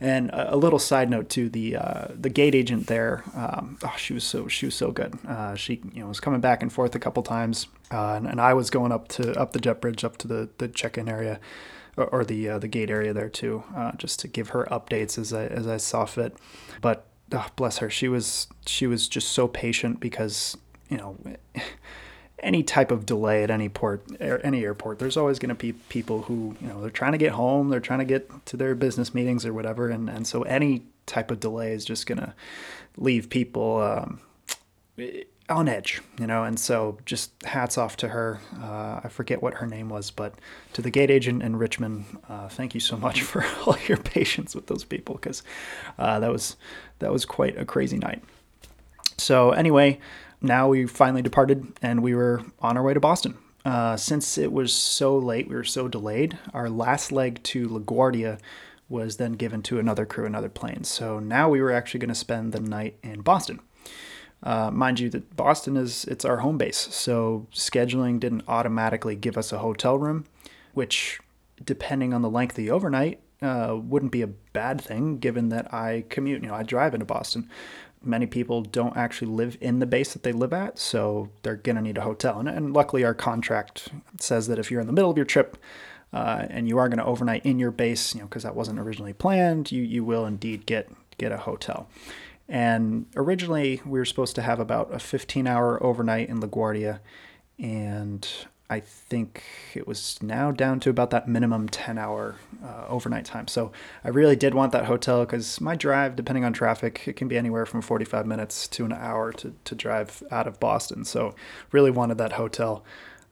And 0.00 0.30
a, 0.30 0.54
a 0.54 0.56
little 0.56 0.78
side 0.78 1.10
note 1.10 1.28
to 1.30 1.48
the 1.50 1.76
uh, 1.76 2.06
the 2.18 2.30
gate 2.30 2.54
agent 2.54 2.86
there, 2.86 3.22
um, 3.36 3.78
oh, 3.84 3.94
she 3.98 4.14
was 4.14 4.24
so 4.24 4.48
she 4.48 4.66
was 4.66 4.74
so 4.74 4.90
good. 4.90 5.16
Uh, 5.28 5.54
she 5.54 5.82
you 5.92 6.00
know 6.00 6.08
was 6.08 6.20
coming 6.20 6.40
back 6.40 6.62
and 6.62 6.72
forth 6.72 6.94
a 6.94 6.98
couple 6.98 7.22
times, 7.22 7.66
uh, 7.92 8.14
and, 8.14 8.26
and, 8.26 8.40
I 8.40 8.54
was 8.54 8.70
going 8.70 8.90
up 8.90 9.08
to 9.08 9.38
up 9.38 9.52
the 9.52 9.60
jet 9.60 9.80
bridge 9.80 10.02
up 10.04 10.16
to 10.18 10.28
the, 10.28 10.48
the 10.58 10.68
check-in 10.68 11.08
area. 11.08 11.38
Or, 11.96 12.06
or 12.06 12.24
the 12.24 12.48
uh, 12.48 12.58
the 12.58 12.66
gate 12.66 12.90
area 12.90 13.12
there 13.12 13.28
too, 13.28 13.62
uh, 13.76 13.92
just 13.92 14.18
to 14.18 14.26
give 14.26 14.48
her 14.48 14.66
updates 14.68 15.16
as 15.16 15.32
I 15.32 15.46
as 15.46 15.68
I 15.68 15.76
saw 15.76 16.06
fit. 16.06 16.36
But 16.80 17.06
oh, 17.30 17.46
bless 17.54 17.78
her, 17.78 17.88
she 17.88 18.08
was 18.08 18.48
she 18.66 18.88
was 18.88 19.06
just 19.06 19.28
so 19.28 19.46
patient 19.46 20.00
because 20.00 20.56
you 20.88 20.96
know 20.96 21.16
any 22.44 22.62
type 22.62 22.90
of 22.90 23.06
delay 23.06 23.42
at 23.42 23.50
any 23.50 23.68
port, 23.68 24.04
any 24.20 24.62
airport, 24.64 24.98
there's 24.98 25.16
always 25.16 25.38
going 25.38 25.48
to 25.48 25.54
be 25.54 25.72
people 25.72 26.22
who, 26.22 26.54
you 26.60 26.68
know, 26.68 26.80
they're 26.80 26.90
trying 26.90 27.12
to 27.12 27.18
get 27.18 27.32
home, 27.32 27.70
they're 27.70 27.80
trying 27.80 27.98
to 28.00 28.04
get 28.04 28.46
to 28.46 28.56
their 28.56 28.74
business 28.74 29.14
meetings 29.14 29.44
or 29.44 29.52
whatever, 29.52 29.88
and 29.88 30.08
and 30.08 30.26
so 30.26 30.42
any 30.42 30.84
type 31.06 31.30
of 31.30 31.40
delay 31.40 31.72
is 31.72 31.84
just 31.84 32.06
going 32.06 32.18
to 32.18 32.34
leave 32.96 33.28
people 33.28 33.80
um, 33.80 34.20
on 35.48 35.68
edge, 35.68 36.00
you 36.18 36.26
know. 36.26 36.44
And 36.44 36.58
so, 36.58 36.98
just 37.04 37.30
hats 37.44 37.78
off 37.78 37.96
to 37.98 38.08
her. 38.08 38.40
Uh, 38.60 39.00
I 39.02 39.08
forget 39.08 39.42
what 39.42 39.54
her 39.54 39.66
name 39.66 39.88
was, 39.88 40.10
but 40.10 40.34
to 40.74 40.82
the 40.82 40.90
gate 40.90 41.10
agent 41.10 41.42
in 41.42 41.56
Richmond, 41.56 42.04
uh, 42.28 42.48
thank 42.48 42.74
you 42.74 42.80
so 42.80 42.96
much 42.96 43.22
for 43.30 43.44
all 43.66 43.76
your 43.88 43.98
patience 43.98 44.54
with 44.54 44.66
those 44.66 44.84
people 44.84 45.16
because 45.16 45.42
uh, 45.98 46.20
that 46.20 46.30
was 46.30 46.56
that 46.98 47.12
was 47.12 47.24
quite 47.24 47.58
a 47.58 47.64
crazy 47.64 47.98
night. 47.98 48.22
So 49.16 49.50
anyway, 49.50 50.00
now 50.40 50.68
we 50.68 50.86
finally 50.86 51.22
departed 51.22 51.66
and 51.82 52.02
we 52.02 52.14
were 52.14 52.42
on 52.60 52.76
our 52.76 52.82
way 52.82 52.94
to 52.94 53.00
Boston. 53.00 53.36
Uh, 53.64 53.96
since 53.96 54.36
it 54.36 54.52
was 54.52 54.72
so 54.72 55.16
late, 55.16 55.48
we 55.48 55.54
were 55.54 55.64
so 55.64 55.88
delayed, 55.88 56.38
our 56.52 56.68
last 56.68 57.10
leg 57.10 57.42
to 57.44 57.68
LaGuardia 57.68 58.38
was 58.88 59.16
then 59.16 59.32
given 59.32 59.62
to 59.62 59.78
another 59.78 60.04
crew, 60.04 60.26
another 60.26 60.50
plane. 60.50 60.84
So 60.84 61.18
now 61.18 61.48
we 61.48 61.62
were 61.62 61.72
actually 61.72 62.00
going 62.00 62.08
to 62.08 62.14
spend 62.14 62.52
the 62.52 62.60
night 62.60 62.98
in 63.02 63.22
Boston. 63.22 63.60
Uh, 64.42 64.70
mind 64.70 65.00
you, 65.00 65.08
that 65.08 65.34
Boston 65.36 65.76
is 65.78 66.04
it's 66.04 66.24
our 66.24 66.38
home 66.38 66.58
base, 66.58 66.76
so 66.76 67.46
scheduling 67.50 68.20
didn't 68.20 68.44
automatically 68.46 69.16
give 69.16 69.38
us 69.38 69.52
a 69.52 69.58
hotel 69.58 69.96
room, 69.96 70.26
which, 70.74 71.18
depending 71.64 72.12
on 72.12 72.20
the 72.20 72.28
length 72.28 72.52
of 72.52 72.56
the 72.56 72.70
overnight, 72.70 73.20
uh, 73.40 73.74
wouldn't 73.82 74.12
be 74.12 74.20
a 74.20 74.26
bad 74.26 74.82
thing 74.82 75.18
given 75.18 75.48
that 75.48 75.72
I 75.72 76.04
commute. 76.10 76.42
You 76.42 76.48
know, 76.48 76.54
I 76.54 76.62
drive 76.62 76.92
into 76.92 77.06
Boston 77.06 77.48
many 78.06 78.26
people 78.26 78.62
don't 78.62 78.96
actually 78.96 79.28
live 79.28 79.56
in 79.60 79.78
the 79.78 79.86
base 79.86 80.12
that 80.12 80.22
they 80.22 80.32
live 80.32 80.52
at, 80.52 80.78
so 80.78 81.30
they're 81.42 81.56
going 81.56 81.76
to 81.76 81.82
need 81.82 81.98
a 81.98 82.02
hotel. 82.02 82.38
And, 82.38 82.48
and, 82.48 82.72
luckily, 82.72 83.04
our 83.04 83.14
contract 83.14 83.88
says 84.20 84.46
that 84.48 84.58
if 84.58 84.70
you're 84.70 84.80
in 84.80 84.86
the 84.86 84.92
middle 84.92 85.10
of 85.10 85.16
your 85.16 85.26
trip, 85.26 85.56
uh, 86.12 86.46
and 86.48 86.68
you 86.68 86.78
are 86.78 86.88
going 86.88 86.98
to 86.98 87.04
overnight 87.04 87.44
in 87.44 87.58
your 87.58 87.72
base, 87.72 88.14
you 88.14 88.20
know, 88.20 88.26
because 88.26 88.44
that 88.44 88.54
wasn't 88.54 88.78
originally 88.78 89.12
planned, 89.12 89.72
you 89.72 89.82
you 89.82 90.04
will 90.04 90.26
indeed 90.26 90.64
get 90.64 90.88
get 91.18 91.32
a 91.32 91.38
hotel. 91.38 91.88
And 92.48 93.06
originally 93.16 93.80
we 93.84 93.98
were 93.98 94.04
supposed 94.04 94.36
to 94.36 94.42
have 94.42 94.60
about 94.60 94.94
a 94.94 94.98
15 94.98 95.46
hour 95.46 95.82
overnight 95.82 96.28
in 96.28 96.40
LaGuardia, 96.40 97.00
and 97.58 98.28
I 98.70 98.80
think 98.80 99.42
it 99.74 99.86
was 99.86 100.18
now 100.22 100.50
down 100.50 100.80
to 100.80 100.90
about 100.90 101.10
that 101.10 101.28
minimum 101.28 101.68
10 101.68 101.98
hour 101.98 102.36
uh, 102.64 102.86
overnight 102.88 103.26
time. 103.26 103.46
So 103.46 103.72
I 104.02 104.08
really 104.08 104.36
did 104.36 104.54
want 104.54 104.72
that 104.72 104.86
hotel 104.86 105.20
because 105.24 105.60
my 105.60 105.76
drive, 105.76 106.16
depending 106.16 106.44
on 106.44 106.54
traffic, 106.54 107.02
it 107.06 107.14
can 107.16 107.28
be 107.28 107.36
anywhere 107.36 107.66
from 107.66 107.82
45 107.82 108.26
minutes 108.26 108.66
to 108.68 108.86
an 108.86 108.92
hour 108.92 109.32
to, 109.34 109.54
to 109.64 109.74
drive 109.74 110.22
out 110.30 110.46
of 110.46 110.58
Boston. 110.60 111.04
So 111.04 111.34
really 111.72 111.90
wanted 111.90 112.16
that 112.18 112.32
hotel 112.32 112.84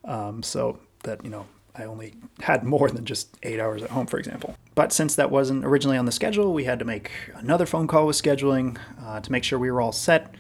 um, 0.05 0.43
so 0.43 0.79
that, 1.05 1.25
you 1.25 1.31
know, 1.31 1.47
I 1.75 1.85
only 1.85 2.15
had 2.41 2.65
more 2.65 2.91
than 2.91 3.07
just 3.07 3.39
eight 3.43 3.59
hours 3.59 3.83
at 3.83 3.91
home, 3.91 4.07
for 4.07 4.19
example. 4.19 4.55
But 4.75 4.93
since 4.93 5.15
that 5.15 5.31
wasn't 5.31 5.65
originally 5.65 5.97
on 5.97 6.05
the 6.05 6.13
schedule, 6.13 6.53
we 6.53 6.65
had 6.65 6.79
to 6.81 6.85
make 6.85 7.11
another 7.35 7.65
phone 7.65 7.87
call 7.87 8.07
with 8.07 8.21
scheduling 8.21 8.77
uh, 9.03 9.21
to 9.21 9.33
make 9.33 9.45
sure 9.45 9.59
we 9.59 9.71
were 9.71 9.81
all 9.81 9.93
set. 9.93 10.35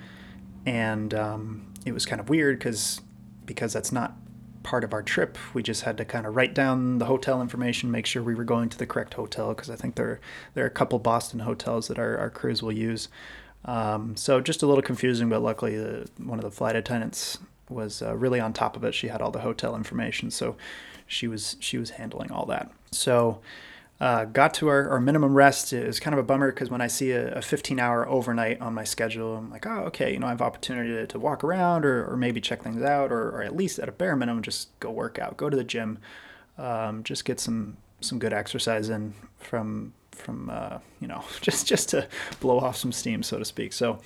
And 0.66 1.14
um, 1.14 1.72
it 1.86 1.92
was 1.92 2.04
kind 2.04 2.20
of 2.20 2.28
weird 2.28 2.58
because 2.58 3.00
because 3.44 3.72
that's 3.72 3.90
not 3.90 4.14
part 4.62 4.84
of 4.84 4.92
our 4.92 5.02
trip. 5.02 5.38
We 5.54 5.62
just 5.62 5.82
had 5.82 5.96
to 5.98 6.04
kind 6.04 6.26
of 6.26 6.36
write 6.36 6.54
down 6.54 6.98
the 6.98 7.06
hotel 7.06 7.40
information, 7.40 7.90
make 7.90 8.06
sure 8.06 8.22
we 8.22 8.34
were 8.34 8.44
going 8.44 8.68
to 8.70 8.78
the 8.78 8.86
correct 8.86 9.14
hotel 9.14 9.48
because 9.48 9.70
I 9.70 9.76
think 9.76 9.94
there 9.96 10.20
there 10.54 10.64
are 10.64 10.68
a 10.68 10.70
couple 10.70 10.98
Boston 10.98 11.40
hotels 11.40 11.88
that 11.88 11.98
our, 11.98 12.16
our 12.18 12.30
crews 12.30 12.62
will 12.62 12.72
use. 12.72 13.08
Um, 13.64 14.16
so 14.16 14.40
just 14.40 14.62
a 14.62 14.66
little 14.66 14.82
confusing, 14.82 15.28
but 15.28 15.42
luckily 15.42 15.76
the, 15.76 16.08
one 16.18 16.38
of 16.38 16.44
the 16.44 16.50
flight 16.50 16.74
attendants 16.74 17.38
was 17.68 18.02
uh, 18.02 18.16
really 18.16 18.40
on 18.40 18.52
top 18.52 18.76
of 18.76 18.84
it. 18.84 18.94
She 18.94 19.08
had 19.08 19.22
all 19.22 19.30
the 19.30 19.40
hotel 19.40 19.76
information, 19.76 20.30
so 20.30 20.56
she 21.06 21.28
was 21.28 21.56
she 21.60 21.78
was 21.78 21.90
handling 21.90 22.30
all 22.30 22.46
that. 22.46 22.70
So 22.90 23.40
uh, 24.02 24.24
got 24.24 24.52
to 24.52 24.66
our, 24.66 24.88
our 24.90 25.00
minimum 25.00 25.32
rest. 25.32 25.72
Was 25.72 26.00
kind 26.00 26.12
of 26.12 26.18
a 26.18 26.24
bummer 26.24 26.50
because 26.50 26.68
when 26.68 26.80
I 26.80 26.88
see 26.88 27.12
a, 27.12 27.34
a 27.34 27.40
15 27.40 27.78
hour 27.78 28.08
overnight 28.08 28.60
on 28.60 28.74
my 28.74 28.82
schedule, 28.82 29.36
I'm 29.36 29.48
like, 29.48 29.64
oh, 29.64 29.84
okay, 29.84 30.12
you 30.12 30.18
know, 30.18 30.26
I 30.26 30.30
have 30.30 30.42
opportunity 30.42 30.88
to, 30.90 31.06
to 31.06 31.20
walk 31.20 31.44
around 31.44 31.84
or, 31.84 32.10
or 32.10 32.16
maybe 32.16 32.40
check 32.40 32.64
things 32.64 32.82
out, 32.82 33.12
or, 33.12 33.28
or 33.30 33.44
at 33.44 33.54
least 33.54 33.78
at 33.78 33.88
a 33.88 33.92
bare 33.92 34.16
minimum, 34.16 34.42
just 34.42 34.76
go 34.80 34.90
work 34.90 35.20
out, 35.20 35.36
go 35.36 35.48
to 35.48 35.56
the 35.56 35.62
gym, 35.62 35.98
um, 36.58 37.04
just 37.04 37.24
get 37.24 37.38
some 37.38 37.76
some 38.00 38.18
good 38.18 38.32
exercise 38.32 38.88
in 38.88 39.14
from 39.38 39.92
from 40.10 40.50
uh, 40.50 40.78
you 40.98 41.06
know 41.06 41.22
just 41.40 41.68
just 41.68 41.88
to 41.90 42.08
blow 42.40 42.58
off 42.58 42.76
some 42.76 42.90
steam, 42.90 43.22
so 43.22 43.38
to 43.38 43.44
speak. 43.44 43.72
So, 43.72 44.00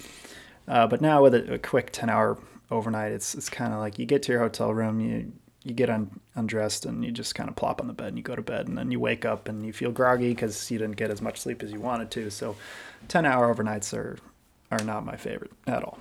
uh, 0.69 0.87
but 0.87 1.01
now 1.01 1.23
with 1.23 1.35
a, 1.35 1.55
a 1.55 1.59
quick 1.59 1.89
10 1.91 2.11
hour 2.11 2.37
overnight, 2.71 3.13
it's 3.13 3.35
it's 3.35 3.49
kind 3.49 3.73
of 3.73 3.79
like 3.79 3.99
you 3.99 4.05
get 4.05 4.23
to 4.25 4.33
your 4.33 4.43
hotel 4.43 4.75
room, 4.75 5.01
you 5.01 5.33
you 5.67 5.75
get 5.75 5.91
un- 5.91 6.21
undressed 6.37 6.87
and 6.87 7.05
you 7.05 7.11
just 7.11 7.35
kind 7.35 7.49
of 7.49 7.57
plop 7.57 7.81
on 7.81 7.89
the 7.89 7.93
bed 7.93 8.09
and 8.09 8.17
you 8.17 8.23
go 8.23 8.37
to 8.37 8.43
bed 8.43 8.69
and 8.69 8.79
then 8.79 8.93
you 8.93 9.01
wake 9.01 9.25
up 9.25 9.49
and 9.49 9.67
you 9.67 9.73
feel 9.73 9.91
groggy 9.91 10.29
because 10.29 10.71
you 10.71 10.79
didn't 10.79 10.95
get 10.95 11.11
as 11.11 11.21
much 11.21 11.41
sleep 11.41 11.61
as 11.61 11.73
you 11.73 11.81
wanted 11.81 12.09
to. 12.13 12.31
So, 12.31 12.55
ten 13.09 13.27
hour 13.27 13.53
overnights 13.53 13.93
are 13.93 14.17
are 14.71 14.85
not 14.85 15.05
my 15.05 15.17
favorite 15.17 15.51
at 15.67 15.83
all. 15.83 15.99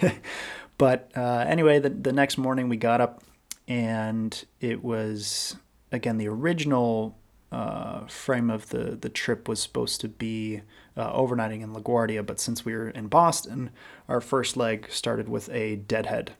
but 0.78 1.10
uh, 1.16 1.44
anyway, 1.48 1.78
the 1.78 1.88
the 1.88 2.12
next 2.12 2.36
morning 2.36 2.68
we 2.68 2.76
got 2.76 3.00
up 3.00 3.22
and 3.66 4.44
it 4.60 4.84
was 4.84 5.56
again 5.90 6.18
the 6.18 6.28
original 6.28 7.16
uh, 7.50 8.04
frame 8.08 8.50
of 8.50 8.68
the 8.68 8.98
the 9.00 9.08
trip 9.08 9.48
was 9.48 9.58
supposed 9.58 10.02
to 10.02 10.08
be 10.08 10.60
uh, 10.98 11.10
overnighting 11.14 11.62
in 11.62 11.72
LaGuardia, 11.72 12.26
but 12.26 12.38
since 12.38 12.62
we 12.62 12.74
were 12.74 12.90
in 12.90 13.06
Boston, 13.06 13.70
our 14.06 14.20
first 14.20 14.54
leg 14.54 14.86
started 14.90 15.30
with 15.30 15.48
a 15.48 15.76
deadhead. 15.76 16.34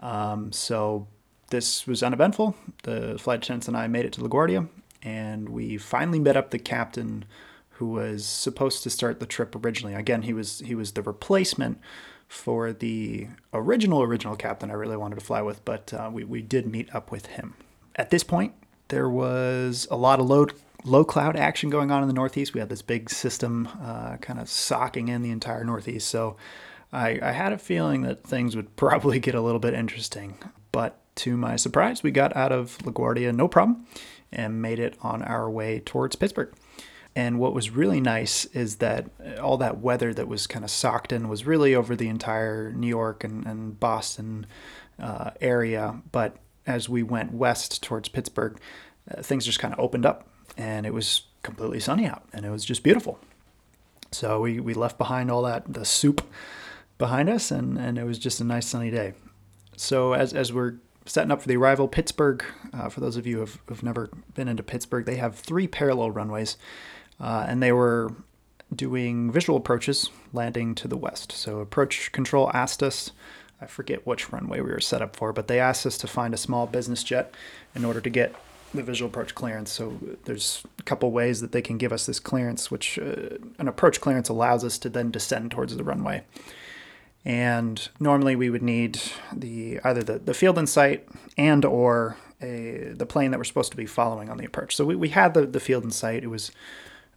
Um, 0.00 0.52
so 0.52 1.06
this 1.54 1.86
was 1.86 2.02
uneventful. 2.02 2.56
The 2.82 3.16
flight 3.18 3.44
attendants 3.44 3.68
and 3.68 3.76
I 3.76 3.86
made 3.86 4.04
it 4.04 4.12
to 4.14 4.20
LaGuardia, 4.20 4.68
and 5.02 5.48
we 5.48 5.76
finally 5.76 6.18
met 6.18 6.36
up 6.36 6.50
the 6.50 6.58
captain 6.58 7.24
who 7.70 7.86
was 7.86 8.26
supposed 8.26 8.82
to 8.82 8.90
start 8.90 9.20
the 9.20 9.26
trip 9.26 9.54
originally. 9.54 9.94
Again, 9.94 10.22
he 10.22 10.32
was 10.32 10.58
he 10.60 10.74
was 10.74 10.92
the 10.92 11.02
replacement 11.02 11.78
for 12.26 12.72
the 12.72 13.28
original 13.52 14.02
original 14.02 14.34
captain 14.34 14.68
I 14.70 14.74
really 14.74 14.96
wanted 14.96 15.20
to 15.20 15.24
fly 15.24 15.42
with, 15.42 15.64
but 15.64 15.94
uh, 15.94 16.10
we 16.12 16.24
we 16.24 16.42
did 16.42 16.66
meet 16.66 16.92
up 16.92 17.12
with 17.12 17.26
him. 17.26 17.54
At 17.94 18.10
this 18.10 18.24
point, 18.24 18.52
there 18.88 19.08
was 19.08 19.86
a 19.92 19.96
lot 19.96 20.18
of 20.18 20.26
low 20.26 20.48
low 20.84 21.04
cloud 21.04 21.36
action 21.36 21.70
going 21.70 21.92
on 21.92 22.02
in 22.02 22.08
the 22.08 22.14
Northeast. 22.14 22.52
We 22.52 22.60
had 22.60 22.68
this 22.68 22.82
big 22.82 23.10
system 23.10 23.68
uh, 23.80 24.16
kind 24.16 24.40
of 24.40 24.48
socking 24.48 25.06
in 25.06 25.22
the 25.22 25.30
entire 25.30 25.62
Northeast, 25.62 26.08
so 26.08 26.36
I, 26.92 27.20
I 27.22 27.30
had 27.30 27.52
a 27.52 27.58
feeling 27.58 28.02
that 28.02 28.24
things 28.24 28.56
would 28.56 28.74
probably 28.84 29.20
get 29.20 29.36
a 29.36 29.40
little 29.40 29.60
bit 29.60 29.74
interesting. 29.74 30.36
But 30.72 30.98
to 31.16 31.36
my 31.36 31.56
surprise, 31.56 32.02
we 32.02 32.10
got 32.10 32.36
out 32.36 32.52
of 32.52 32.78
LaGuardia 32.78 33.34
no 33.34 33.48
problem 33.48 33.86
and 34.32 34.60
made 34.60 34.78
it 34.78 34.96
on 35.00 35.22
our 35.22 35.48
way 35.50 35.80
towards 35.80 36.16
Pittsburgh. 36.16 36.52
And 37.16 37.38
what 37.38 37.54
was 37.54 37.70
really 37.70 38.00
nice 38.00 38.44
is 38.46 38.76
that 38.76 39.08
all 39.40 39.56
that 39.58 39.78
weather 39.78 40.12
that 40.14 40.26
was 40.26 40.46
kind 40.46 40.64
of 40.64 40.70
socked 40.70 41.12
in 41.12 41.28
was 41.28 41.46
really 41.46 41.74
over 41.74 41.94
the 41.94 42.08
entire 42.08 42.72
New 42.72 42.88
York 42.88 43.22
and, 43.22 43.46
and 43.46 43.78
Boston 43.78 44.46
uh, 44.98 45.30
area. 45.40 46.00
But 46.10 46.36
as 46.66 46.88
we 46.88 47.02
went 47.02 47.32
west 47.32 47.82
towards 47.82 48.08
Pittsburgh, 48.08 48.58
uh, 49.10 49.22
things 49.22 49.44
just 49.44 49.60
kind 49.60 49.72
of 49.72 49.78
opened 49.78 50.06
up 50.06 50.28
and 50.56 50.86
it 50.86 50.94
was 50.94 51.22
completely 51.42 51.78
sunny 51.78 52.06
out 52.06 52.24
and 52.32 52.44
it 52.44 52.50
was 52.50 52.64
just 52.64 52.82
beautiful. 52.82 53.20
So 54.10 54.40
we, 54.40 54.58
we 54.60 54.74
left 54.74 54.98
behind 54.98 55.30
all 55.30 55.42
that, 55.42 55.72
the 55.72 55.84
soup 55.84 56.22
behind 56.98 57.28
us, 57.28 57.50
and, 57.50 57.76
and 57.76 57.98
it 57.98 58.04
was 58.04 58.18
just 58.18 58.40
a 58.40 58.44
nice 58.44 58.66
sunny 58.66 58.90
day. 58.90 59.14
So 59.76 60.12
as, 60.12 60.32
as 60.32 60.52
we're 60.52 60.76
setting 61.06 61.30
up 61.30 61.42
for 61.42 61.48
the 61.48 61.56
arrival. 61.56 61.88
Pittsburgh, 61.88 62.44
uh, 62.72 62.88
for 62.88 63.00
those 63.00 63.16
of 63.16 63.26
you 63.26 63.36
who 63.36 63.40
have, 63.40 63.58
who've 63.66 63.82
never 63.82 64.10
been 64.34 64.48
into 64.48 64.62
Pittsburgh, 64.62 65.04
they 65.04 65.16
have 65.16 65.36
three 65.36 65.66
parallel 65.66 66.10
runways, 66.10 66.56
uh, 67.20 67.44
and 67.48 67.62
they 67.62 67.72
were 67.72 68.12
doing 68.74 69.30
visual 69.30 69.56
approaches 69.56 70.10
landing 70.32 70.74
to 70.74 70.88
the 70.88 70.96
west. 70.96 71.32
So 71.32 71.60
approach 71.60 72.10
control 72.12 72.50
asked 72.54 72.82
us, 72.82 73.12
I 73.60 73.66
forget 73.66 74.06
which 74.06 74.32
runway 74.32 74.60
we 74.60 74.72
were 74.72 74.80
set 74.80 75.02
up 75.02 75.16
for, 75.16 75.32
but 75.32 75.46
they 75.46 75.60
asked 75.60 75.86
us 75.86 75.96
to 75.98 76.06
find 76.06 76.34
a 76.34 76.38
small 76.38 76.66
business 76.66 77.04
jet 77.04 77.34
in 77.74 77.84
order 77.84 78.00
to 78.00 78.10
get 78.10 78.34
the 78.72 78.82
visual 78.82 79.08
approach 79.08 79.34
clearance. 79.34 79.70
So 79.70 79.98
there's 80.24 80.64
a 80.78 80.82
couple 80.82 81.10
ways 81.12 81.40
that 81.40 81.52
they 81.52 81.62
can 81.62 81.78
give 81.78 81.92
us 81.92 82.06
this 82.06 82.18
clearance, 82.18 82.70
which 82.70 82.98
uh, 82.98 83.38
an 83.58 83.68
approach 83.68 84.00
clearance 84.00 84.28
allows 84.28 84.64
us 84.64 84.78
to 84.78 84.88
then 84.88 85.10
descend 85.10 85.52
towards 85.52 85.76
the 85.76 85.84
runway. 85.84 86.24
And 87.24 87.88
normally 87.98 88.36
we 88.36 88.50
would 88.50 88.62
need 88.62 89.00
the 89.32 89.80
either 89.82 90.02
the, 90.02 90.18
the 90.18 90.34
field 90.34 90.58
in 90.58 90.66
sight 90.66 91.08
and 91.38 91.64
or 91.64 92.16
a, 92.42 92.92
the 92.94 93.06
plane 93.06 93.30
that 93.30 93.38
we're 93.38 93.44
supposed 93.44 93.70
to 93.70 93.76
be 93.76 93.86
following 93.86 94.28
on 94.28 94.36
the 94.36 94.44
approach. 94.44 94.76
So 94.76 94.84
we, 94.84 94.94
we 94.94 95.08
had 95.08 95.32
the, 95.34 95.46
the 95.46 95.60
field 95.60 95.84
in 95.84 95.90
sight. 95.90 96.22
It 96.22 96.28
was, 96.28 96.52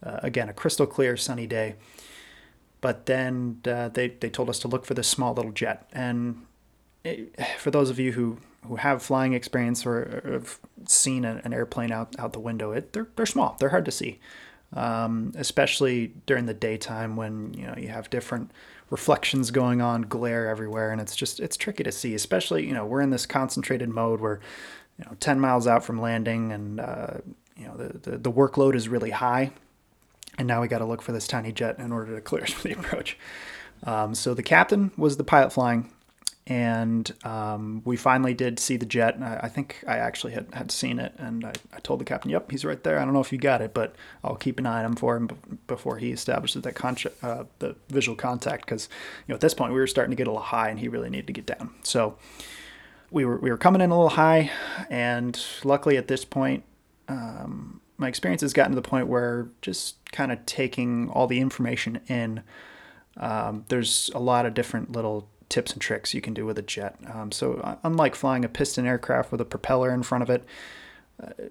uh, 0.02 0.20
again, 0.24 0.48
a 0.48 0.54
crystal 0.54 0.86
clear 0.86 1.18
sunny 1.18 1.46
day. 1.46 1.76
But 2.80 3.06
then 3.06 3.60
uh, 3.66 3.90
they, 3.90 4.10
they 4.10 4.30
told 4.30 4.50
us 4.50 4.60
to 4.60 4.68
look 4.68 4.86
for 4.86 4.94
this 4.94 5.08
small 5.08 5.34
little 5.34 5.52
jet. 5.52 5.90
And 5.92 6.46
it, 7.04 7.36
for 7.58 7.72
those 7.72 7.90
of 7.90 8.00
you 8.00 8.14
who, 8.14 8.38
who 8.66 8.78
have 8.78 9.02
flying 9.02 9.34
experience 9.34 9.86
or, 9.86 10.22
or 10.24 10.32
have 10.34 10.60
seen 10.88 11.26
a, 11.26 11.42
an 11.44 11.54
airplane 11.54 11.92
out, 11.92 12.16
out 12.20 12.34
the 12.34 12.40
window, 12.40 12.72
it, 12.72 12.94
they're, 12.94 13.08
they're 13.16 13.26
small. 13.26 13.58
They're 13.60 13.70
hard 13.70 13.86
to 13.86 13.92
see, 13.92 14.20
um, 14.74 15.34
especially 15.36 16.14
during 16.26 16.46
the 16.46 16.54
daytime 16.54 17.16
when 17.16 17.54
you 17.56 17.66
know 17.66 17.76
you 17.78 17.88
have 17.90 18.10
different 18.10 18.52
reflections 18.90 19.52
going 19.52 19.82
on, 19.82 20.04
glare 20.04 20.48
everywhere, 20.48 20.92
and 20.92 21.02
it's 21.02 21.16
just 21.16 21.40
it's 21.40 21.58
tricky 21.58 21.84
to 21.84 21.92
see. 21.92 22.14
Especially 22.14 22.66
you 22.66 22.74
know 22.74 22.86
we're 22.86 23.02
in 23.02 23.10
this 23.10 23.26
concentrated 23.26 23.90
mode 23.90 24.20
where 24.20 24.40
you 24.98 25.06
know 25.06 25.16
10 25.20 25.40
miles 25.40 25.68
out 25.68 25.84
from 25.84 26.00
landing, 26.02 26.52
and 26.52 26.80
uh, 26.80 27.18
you 27.56 27.68
know 27.68 27.76
the, 27.76 27.98
the 27.98 28.18
the 28.18 28.32
workload 28.32 28.76
is 28.76 28.88
really 28.90 29.12
high, 29.12 29.52
and 30.38 30.48
now 30.48 30.62
we 30.62 30.68
got 30.68 30.80
to 30.80 30.86
look 30.86 31.02
for 31.02 31.12
this 31.12 31.28
tiny 31.28 31.52
jet 31.52 31.80
in 31.80 31.92
order 31.92 32.16
to 32.16 32.22
clear 32.22 32.44
us 32.44 32.52
for 32.54 32.68
the 32.68 32.74
approach. 32.74 33.18
Um, 33.84 34.16
so 34.16 34.34
the 34.34 34.44
captain 34.44 34.92
was 34.98 35.18
the 35.18 35.24
pilot 35.24 35.54
flying 35.54 35.92
and 36.48 37.14
um, 37.26 37.82
we 37.84 37.98
finally 37.98 38.34
did 38.34 38.58
see 38.58 38.78
the 38.78 38.86
jet. 38.86 39.18
I, 39.22 39.42
I, 39.44 39.50
think 39.50 39.84
I 39.86 39.98
actually 39.98 40.32
had, 40.32 40.48
had 40.54 40.72
seen 40.72 40.98
it, 40.98 41.14
and 41.18 41.44
I, 41.44 41.52
I, 41.74 41.80
told 41.80 42.00
the 42.00 42.06
captain, 42.06 42.32
"Yep, 42.32 42.52
he's 42.52 42.64
right 42.64 42.82
there. 42.84 43.00
I 43.00 43.04
don't 43.04 43.14
know 43.14 43.20
if 43.20 43.34
you 43.34 43.38
got 43.38 43.62
it, 43.62 43.74
but 43.74 43.96
I'll 44.24 44.38
keep 44.38 44.58
an 44.58 44.66
eye 44.66 44.80
on 44.80 44.86
him 44.86 44.96
for 44.96 45.18
him 45.18 45.28
b- 45.28 45.36
before 45.68 45.98
he 45.98 46.12
establishes 46.12 46.62
that 46.62 46.74
con- 46.74 46.96
uh, 47.22 47.44
the 47.60 47.76
visual 47.90 48.16
contact." 48.16 48.66
Because 48.66 48.88
you 49.28 49.34
know 49.34 49.36
at 49.36 49.42
this 49.42 49.54
point 49.54 49.74
we 49.74 49.80
were 49.80 49.88
starting 49.88 50.12
to 50.12 50.16
get 50.16 50.28
a 50.28 50.32
little 50.32 50.42
high, 50.42 50.70
and 50.70 50.80
he 50.80 50.88
really 50.88 51.10
needed 51.10 51.28
to 51.28 51.34
get 51.34 51.46
down. 51.46 51.74
So 51.84 52.18
we 53.12 53.26
were 53.26 53.38
we 53.38 53.50
were 53.50 53.58
coming 53.58 53.82
in 53.82 53.92
a 53.92 53.96
little 53.96 54.10
high, 54.10 54.50
and 54.90 55.40
luckily 55.64 55.98
at 55.98 56.08
this 56.08 56.24
point. 56.26 56.64
Um, 57.10 57.82
my 58.00 58.08
experience 58.08 58.42
has 58.42 58.54
gotten 58.54 58.74
to 58.74 58.76
the 58.76 58.88
point 58.88 59.08
where 59.08 59.48
just 59.64 59.96
kind 60.12 60.32
of 60.32 60.46
taking 60.46 61.10
all 61.10 61.26
the 61.26 61.40
information 61.40 62.00
in, 62.08 62.44
um, 63.16 63.66
there's 63.70 64.12
a 64.14 64.20
lot 64.20 64.46
of 64.46 64.54
different 64.54 64.92
little 64.92 65.28
tips 65.50 65.74
and 65.74 65.82
tricks 65.82 66.14
you 66.14 66.22
can 66.22 66.34
do 66.34 66.46
with 66.46 66.58
a 66.58 66.62
jet. 66.62 66.96
Um, 67.14 67.32
so, 67.32 67.56
uh, 67.56 67.76
unlike 67.84 68.16
flying 68.16 68.46
a 68.46 68.50
piston 68.50 68.86
aircraft 68.86 69.32
with 69.32 69.42
a 69.42 69.46
propeller 69.46 69.94
in 69.94 70.04
front 70.04 70.24
of 70.24 70.30
it, 70.30 70.44
uh, 71.22 71.46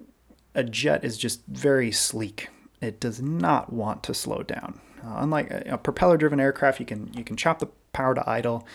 a 0.55 0.63
jet 0.63 1.03
is 1.03 1.17
just 1.17 1.41
very 1.47 1.91
sleek. 1.91 2.49
It 2.81 2.99
does 2.99 3.21
not 3.21 3.73
want 3.73 4.03
to 4.03 4.13
slow 4.13 4.43
down. 4.43 4.79
Uh, 5.03 5.15
unlike 5.17 5.49
a, 5.51 5.63
a 5.73 5.77
propeller-driven 5.77 6.39
aircraft, 6.39 6.79
you 6.79 6.85
can 6.85 7.11
you 7.13 7.23
can 7.23 7.35
chop 7.35 7.59
the 7.59 7.67
power 7.93 8.15
to 8.15 8.29
idle, 8.29 8.67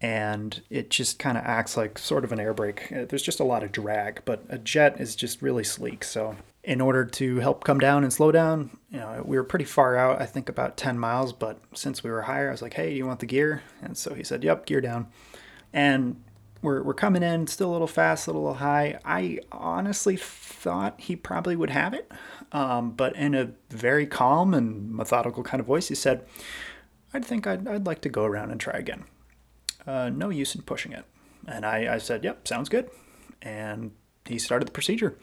and 0.00 0.62
it 0.70 0.90
just 0.90 1.18
kind 1.18 1.36
of 1.36 1.44
acts 1.44 1.76
like 1.76 1.98
sort 1.98 2.24
of 2.24 2.32
an 2.32 2.40
air 2.40 2.54
brake. 2.54 2.92
Uh, 2.92 3.04
there's 3.04 3.22
just 3.22 3.40
a 3.40 3.44
lot 3.44 3.62
of 3.62 3.72
drag, 3.72 4.22
but 4.24 4.44
a 4.48 4.58
jet 4.58 5.00
is 5.00 5.16
just 5.16 5.42
really 5.42 5.64
sleek. 5.64 6.04
So 6.04 6.36
in 6.62 6.80
order 6.80 7.04
to 7.06 7.38
help 7.38 7.64
come 7.64 7.78
down 7.78 8.04
and 8.04 8.12
slow 8.12 8.30
down, 8.30 8.70
you 8.90 8.98
know, 8.98 9.22
we 9.24 9.36
were 9.36 9.44
pretty 9.44 9.64
far 9.64 9.96
out, 9.96 10.20
I 10.20 10.26
think 10.26 10.48
about 10.48 10.76
10 10.76 10.98
miles, 10.98 11.32
but 11.32 11.58
since 11.74 12.04
we 12.04 12.10
were 12.10 12.22
higher, 12.22 12.48
I 12.48 12.52
was 12.52 12.60
like, 12.60 12.74
hey, 12.74 12.90
do 12.90 12.96
you 12.96 13.06
want 13.06 13.20
the 13.20 13.26
gear? 13.26 13.62
And 13.82 13.96
so 13.96 14.14
he 14.14 14.22
said, 14.22 14.44
yep, 14.44 14.66
gear 14.66 14.80
down. 14.80 15.08
And 15.72 16.22
we're, 16.60 16.82
we're 16.82 16.94
coming 16.94 17.22
in 17.22 17.46
still 17.46 17.70
a 17.70 17.72
little 17.72 17.86
fast, 17.86 18.26
a 18.26 18.32
little 18.32 18.54
high. 18.54 18.98
I 19.06 19.40
honestly 19.50 20.16
thought 20.16 21.00
he 21.00 21.16
probably 21.16 21.56
would 21.56 21.70
have 21.70 21.94
it, 21.94 22.12
um, 22.52 22.90
but 22.90 23.16
in 23.16 23.34
a 23.34 23.52
very 23.70 24.06
calm 24.06 24.52
and 24.52 24.94
methodical 24.94 25.42
kind 25.42 25.60
of 25.60 25.66
voice, 25.66 25.88
he 25.88 25.94
said, 25.94 26.26
I 27.14 27.20
think 27.20 27.46
I'd, 27.46 27.66
I'd 27.66 27.86
like 27.86 28.02
to 28.02 28.10
go 28.10 28.24
around 28.24 28.50
and 28.50 28.60
try 28.60 28.74
again. 28.74 29.04
Uh, 29.86 30.10
no 30.10 30.28
use 30.28 30.54
in 30.54 30.62
pushing 30.62 30.92
it. 30.92 31.06
And 31.48 31.64
I, 31.64 31.94
I 31.94 31.98
said, 31.98 32.22
yep, 32.22 32.46
sounds 32.46 32.68
good. 32.68 32.90
And 33.40 33.92
he 34.26 34.38
started 34.38 34.68
the 34.68 34.72
procedure 34.72 35.16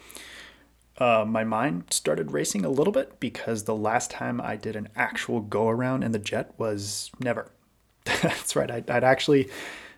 uh, 0.97 1.25
my 1.27 1.43
mind 1.43 1.85
started 1.91 2.31
racing 2.31 2.65
a 2.65 2.69
little 2.69 2.93
bit 2.93 3.19
because 3.19 3.63
the 3.63 3.75
last 3.75 4.09
time 4.09 4.41
I 4.41 4.55
did 4.55 4.75
an 4.75 4.89
actual 4.95 5.41
go 5.41 5.69
around 5.69 6.03
in 6.03 6.11
the 6.11 6.19
jet 6.19 6.53
was 6.57 7.11
never. 7.19 7.51
That's 8.05 8.55
right. 8.55 8.69
I'd, 8.69 8.89
I'd 8.89 9.03
actually, 9.03 9.49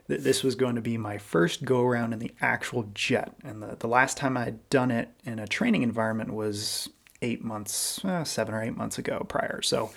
th- 0.08 0.22
this 0.22 0.44
was 0.44 0.56
going 0.56 0.76
to 0.76 0.82
be 0.82 0.98
my 0.98 1.18
first 1.18 1.64
go 1.64 1.84
around 1.84 2.12
in 2.12 2.20
the 2.20 2.32
actual 2.42 2.90
jet. 2.94 3.34
And 3.44 3.62
the, 3.62 3.78
the 3.80 3.88
last 3.88 4.18
time 4.18 4.36
I'd 4.36 4.70
done 4.70 4.92
it 4.92 5.10
in 5.24 5.40
a 5.40 5.48
training 5.48 5.84
environment 5.84 6.34
was 6.34 6.90
eight 7.22 7.44
months, 7.44 8.04
uh, 8.04 8.26
seven 8.26 8.54
or 8.54 8.62
eight 8.62 8.76
months 8.76 8.98
ago 8.98 9.26
prior. 9.28 9.62
So, 9.62 9.92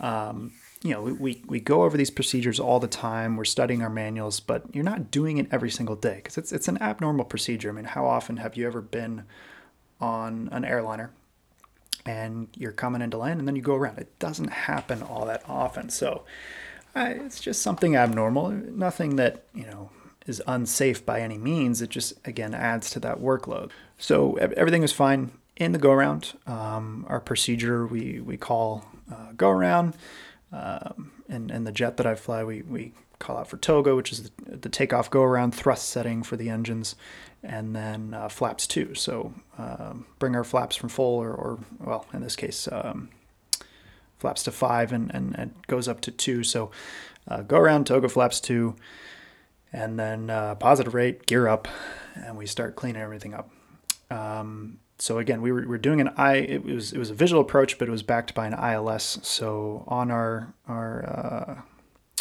um, 0.00 0.52
you 0.82 0.90
know, 0.90 1.02
we, 1.02 1.42
we 1.46 1.60
go 1.60 1.84
over 1.84 1.96
these 1.96 2.10
procedures 2.10 2.58
all 2.60 2.80
the 2.80 2.88
time. 2.88 3.36
We're 3.36 3.44
studying 3.44 3.82
our 3.82 3.90
manuals, 3.90 4.40
but 4.40 4.64
you're 4.74 4.84
not 4.84 5.10
doing 5.10 5.38
it 5.38 5.46
every 5.50 5.70
single 5.70 5.96
day 5.96 6.16
because 6.16 6.36
it's, 6.36 6.52
it's 6.52 6.68
an 6.68 6.76
abnormal 6.82 7.24
procedure. 7.24 7.70
I 7.70 7.72
mean, 7.72 7.84
how 7.84 8.04
often 8.04 8.38
have 8.38 8.56
you 8.56 8.66
ever 8.66 8.82
been 8.82 9.24
on 10.02 10.48
an 10.50 10.64
airliner 10.64 11.10
and 12.04 12.48
you're 12.56 12.72
coming 12.72 13.00
into 13.00 13.16
land 13.16 13.38
and 13.38 13.46
then 13.46 13.54
you 13.54 13.62
go 13.62 13.76
around. 13.76 13.98
It 13.98 14.18
doesn't 14.18 14.48
happen 14.48 15.02
all 15.02 15.24
that 15.26 15.42
often. 15.48 15.88
So 15.88 16.24
uh, 16.96 17.12
it's 17.14 17.40
just 17.40 17.62
something 17.62 17.96
abnormal, 17.96 18.50
nothing 18.50 19.16
that, 19.16 19.44
you 19.54 19.64
know, 19.64 19.90
is 20.26 20.42
unsafe 20.46 21.06
by 21.06 21.20
any 21.20 21.38
means. 21.38 21.80
It 21.80 21.90
just, 21.90 22.14
again, 22.26 22.52
adds 22.52 22.90
to 22.90 23.00
that 23.00 23.18
workload. 23.20 23.70
So 23.96 24.34
everything 24.34 24.82
was 24.82 24.92
fine 24.92 25.30
in 25.56 25.72
the 25.72 25.78
go 25.78 25.92
around. 25.92 26.34
Um, 26.46 27.06
our 27.08 27.20
procedure 27.20 27.86
we, 27.86 28.20
we 28.20 28.36
call 28.36 28.84
uh, 29.10 29.32
go 29.36 29.50
around. 29.50 29.96
Um, 30.52 31.12
and, 31.28 31.50
and 31.50 31.66
the 31.66 31.72
jet 31.72 31.96
that 31.96 32.06
I 32.06 32.14
fly, 32.14 32.44
we, 32.44 32.62
we 32.62 32.92
call 33.22 33.38
out 33.38 33.48
for 33.48 33.56
TOGA, 33.56 33.94
which 33.96 34.12
is 34.12 34.24
the, 34.24 34.56
the 34.56 34.68
takeoff 34.68 35.08
go 35.08 35.22
around 35.22 35.54
thrust 35.54 35.88
setting 35.88 36.22
for 36.22 36.36
the 36.36 36.50
engines, 36.50 36.96
and 37.42 37.74
then 37.74 38.12
uh, 38.12 38.28
flaps 38.28 38.66
two. 38.66 38.94
So 38.94 39.32
um, 39.56 40.06
bring 40.18 40.36
our 40.36 40.44
flaps 40.44 40.76
from 40.76 40.88
full, 40.88 41.22
or, 41.22 41.32
or 41.32 41.58
well, 41.78 42.06
in 42.12 42.20
this 42.20 42.36
case, 42.36 42.68
um, 42.70 43.08
flaps 44.18 44.42
to 44.44 44.52
five, 44.52 44.92
and, 44.92 45.14
and 45.14 45.34
it 45.36 45.66
goes 45.68 45.88
up 45.88 46.00
to 46.02 46.10
two. 46.10 46.42
So 46.42 46.70
uh, 47.28 47.42
go 47.42 47.56
around, 47.56 47.86
TOGA 47.86 48.10
flaps 48.10 48.40
two, 48.40 48.76
and 49.72 49.98
then 49.98 50.28
uh, 50.28 50.56
positive 50.56 50.92
rate, 50.92 51.26
gear 51.26 51.48
up, 51.48 51.68
and 52.14 52.36
we 52.36 52.46
start 52.46 52.76
cleaning 52.76 53.00
everything 53.00 53.34
up. 53.34 53.50
Um, 54.10 54.78
so 54.98 55.18
again, 55.18 55.40
we 55.42 55.50
were, 55.50 55.62
we 55.62 55.66
were 55.66 55.78
doing 55.78 56.00
an 56.00 56.10
I. 56.16 56.34
It 56.34 56.64
was 56.64 56.92
it 56.92 56.98
was 56.98 57.10
a 57.10 57.14
visual 57.14 57.42
approach, 57.42 57.78
but 57.78 57.88
it 57.88 57.90
was 57.90 58.02
backed 58.02 58.34
by 58.34 58.46
an 58.46 58.54
ILS. 58.54 59.18
So 59.22 59.84
on 59.88 60.10
our 60.10 60.54
our 60.68 61.04
uh, 61.04 61.71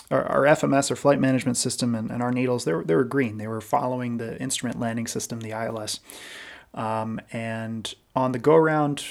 our, 0.10 0.24
our 0.24 0.42
FMS, 0.44 0.90
our 0.90 0.96
flight 0.96 1.20
management 1.20 1.58
system, 1.58 1.96
and, 1.96 2.12
and, 2.12 2.22
our 2.22 2.32
needles, 2.32 2.66
they 2.66 2.74
were, 2.74 2.84
they 2.84 2.96
were 2.96 3.04
green. 3.04 3.38
They 3.38 3.48
were 3.48 3.62
following 3.62 4.18
the 4.18 4.40
instrument 4.42 4.80
landing 4.80 5.08
system, 5.08 5.40
the 5.40 5.52
ILS. 5.52 6.00
Um, 6.74 7.20
and 7.32 7.94
on 8.16 8.32
the 8.32 8.40
go 8.40 8.56
around, 8.56 9.06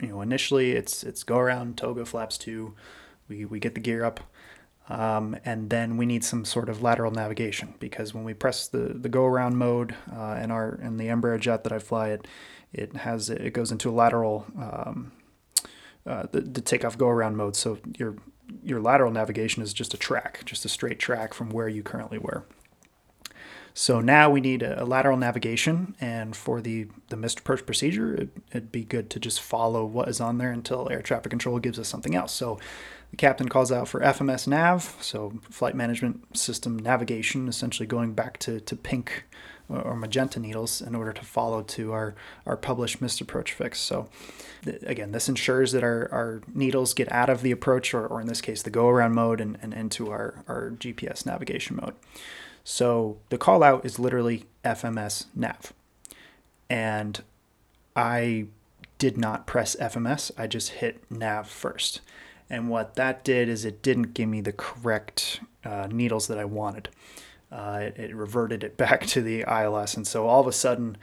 you 0.00 0.08
know, 0.08 0.20
initially 0.20 0.72
it's 0.72 1.02
it's 1.02 1.22
go 1.22 1.38
around, 1.38 1.76
TOGA 1.76 2.06
flaps 2.06 2.38
two. 2.38 2.74
We, 3.28 3.44
we 3.44 3.60
get 3.60 3.74
the 3.74 3.80
gear 3.80 4.04
up. 4.04 4.20
Um, 4.88 5.36
and 5.44 5.68
then 5.68 5.98
we 5.98 6.06
need 6.06 6.24
some 6.24 6.46
sort 6.46 6.70
of 6.70 6.80
lateral 6.80 7.10
navigation 7.10 7.74
because 7.78 8.14
when 8.14 8.24
we 8.24 8.32
press 8.32 8.68
the, 8.68 8.94
the 8.94 9.10
go 9.10 9.26
around 9.26 9.56
mode 9.56 9.94
uh, 10.10 10.46
our 10.48 10.78
in 10.82 10.96
the 10.96 11.08
Embraer 11.08 11.38
jet 11.38 11.62
that 11.64 11.72
I 11.72 11.78
fly, 11.78 12.08
it 12.08 12.26
it 12.72 12.96
has 12.96 13.28
it 13.28 13.52
goes 13.52 13.70
into 13.70 13.90
a 13.90 13.92
lateral 13.92 14.46
um, 14.58 15.12
uh, 16.06 16.26
the, 16.32 16.40
the 16.40 16.62
takeoff 16.62 16.96
go 16.96 17.08
around 17.08 17.36
mode. 17.36 17.54
So 17.54 17.78
you're 17.98 18.16
your 18.62 18.80
lateral 18.80 19.10
navigation 19.10 19.62
is 19.62 19.72
just 19.72 19.94
a 19.94 19.96
track, 19.96 20.42
just 20.44 20.64
a 20.64 20.68
straight 20.68 20.98
track 20.98 21.34
from 21.34 21.50
where 21.50 21.68
you 21.68 21.82
currently 21.82 22.18
were. 22.18 22.44
So 23.74 24.00
now 24.00 24.28
we 24.28 24.40
need 24.40 24.62
a, 24.62 24.82
a 24.82 24.84
lateral 24.84 25.16
navigation, 25.16 25.94
and 26.00 26.34
for 26.34 26.60
the, 26.60 26.88
the 27.10 27.16
missed 27.16 27.38
approach 27.38 27.64
procedure, 27.64 28.12
it, 28.12 28.30
would 28.52 28.72
be 28.72 28.82
good 28.82 29.08
to 29.10 29.20
just 29.20 29.40
follow 29.40 29.84
what 29.84 30.08
is 30.08 30.20
on 30.20 30.38
there 30.38 30.50
until 30.50 30.88
air 30.90 31.00
traffic 31.00 31.30
control 31.30 31.60
gives 31.60 31.78
us 31.78 31.86
something 31.86 32.16
else. 32.16 32.32
So 32.32 32.58
the 33.10 33.16
captain 33.16 33.48
calls 33.48 33.70
out 33.70 33.86
for 33.86 34.00
FMS 34.00 34.48
nav, 34.48 34.96
so 35.00 35.32
flight 35.48 35.76
management 35.76 36.36
system 36.36 36.76
navigation, 36.76 37.46
essentially 37.46 37.86
going 37.86 38.14
back 38.14 38.38
to, 38.40 38.58
to 38.60 38.74
pink 38.74 39.26
or 39.68 39.94
magenta 39.94 40.40
needles 40.40 40.80
in 40.80 40.94
order 40.94 41.12
to 41.12 41.24
follow 41.24 41.62
to 41.62 41.92
our, 41.92 42.14
our 42.46 42.56
published 42.56 43.02
missed 43.02 43.20
approach 43.20 43.52
fix. 43.52 43.78
So 43.78 44.08
th- 44.64 44.82
again, 44.82 45.12
this 45.12 45.28
ensures 45.28 45.72
that 45.72 45.82
our, 45.82 46.08
our 46.10 46.42
needles 46.54 46.94
get 46.94 47.10
out 47.12 47.28
of 47.28 47.42
the 47.42 47.50
approach, 47.50 47.92
or, 47.92 48.06
or 48.06 48.20
in 48.20 48.26
this 48.26 48.40
case, 48.40 48.62
the 48.62 48.70
go 48.70 48.88
around 48.88 49.14
mode 49.14 49.40
and, 49.40 49.58
and 49.60 49.74
into 49.74 50.10
our, 50.10 50.42
our 50.48 50.70
GPS 50.70 51.26
navigation 51.26 51.76
mode. 51.76 51.94
So 52.64 53.18
the 53.28 53.38
call 53.38 53.62
out 53.62 53.84
is 53.84 53.98
literally 53.98 54.44
FMS 54.64 55.26
nav. 55.34 55.72
And 56.70 57.22
I 57.94 58.46
did 58.98 59.16
not 59.16 59.46
press 59.46 59.76
FMS, 59.76 60.30
I 60.36 60.46
just 60.46 60.70
hit 60.70 61.02
nav 61.10 61.48
first. 61.48 62.00
And 62.50 62.70
what 62.70 62.94
that 62.94 63.24
did 63.24 63.48
is 63.48 63.64
it 63.64 63.82
didn't 63.82 64.14
give 64.14 64.28
me 64.28 64.40
the 64.40 64.52
correct 64.52 65.40
uh, 65.64 65.88
needles 65.90 66.26
that 66.28 66.38
I 66.38 66.46
wanted 66.46 66.88
uh, 67.50 67.80
it, 67.82 67.98
it, 67.98 68.14
reverted 68.14 68.62
it 68.62 68.76
back 68.78 69.06
to 69.06 69.22
the 69.22 69.44
ILS. 69.48 69.96
And 69.96 70.06
so 70.06 70.26
all 70.26 70.40
of 70.40 70.46
a 70.46 70.52
sudden, 70.52 70.96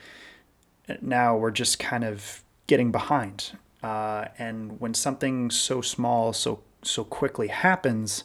now 1.01 1.35
we're 1.35 1.51
just 1.51 1.79
kind 1.79 2.03
of 2.03 2.43
getting 2.67 2.91
behind. 2.91 3.51
Uh, 3.83 4.25
and 4.37 4.79
when 4.79 4.93
something 4.93 5.51
so 5.51 5.81
small, 5.81 6.33
so 6.33 6.61
so 6.81 7.03
quickly 7.03 7.47
happens, 7.47 8.23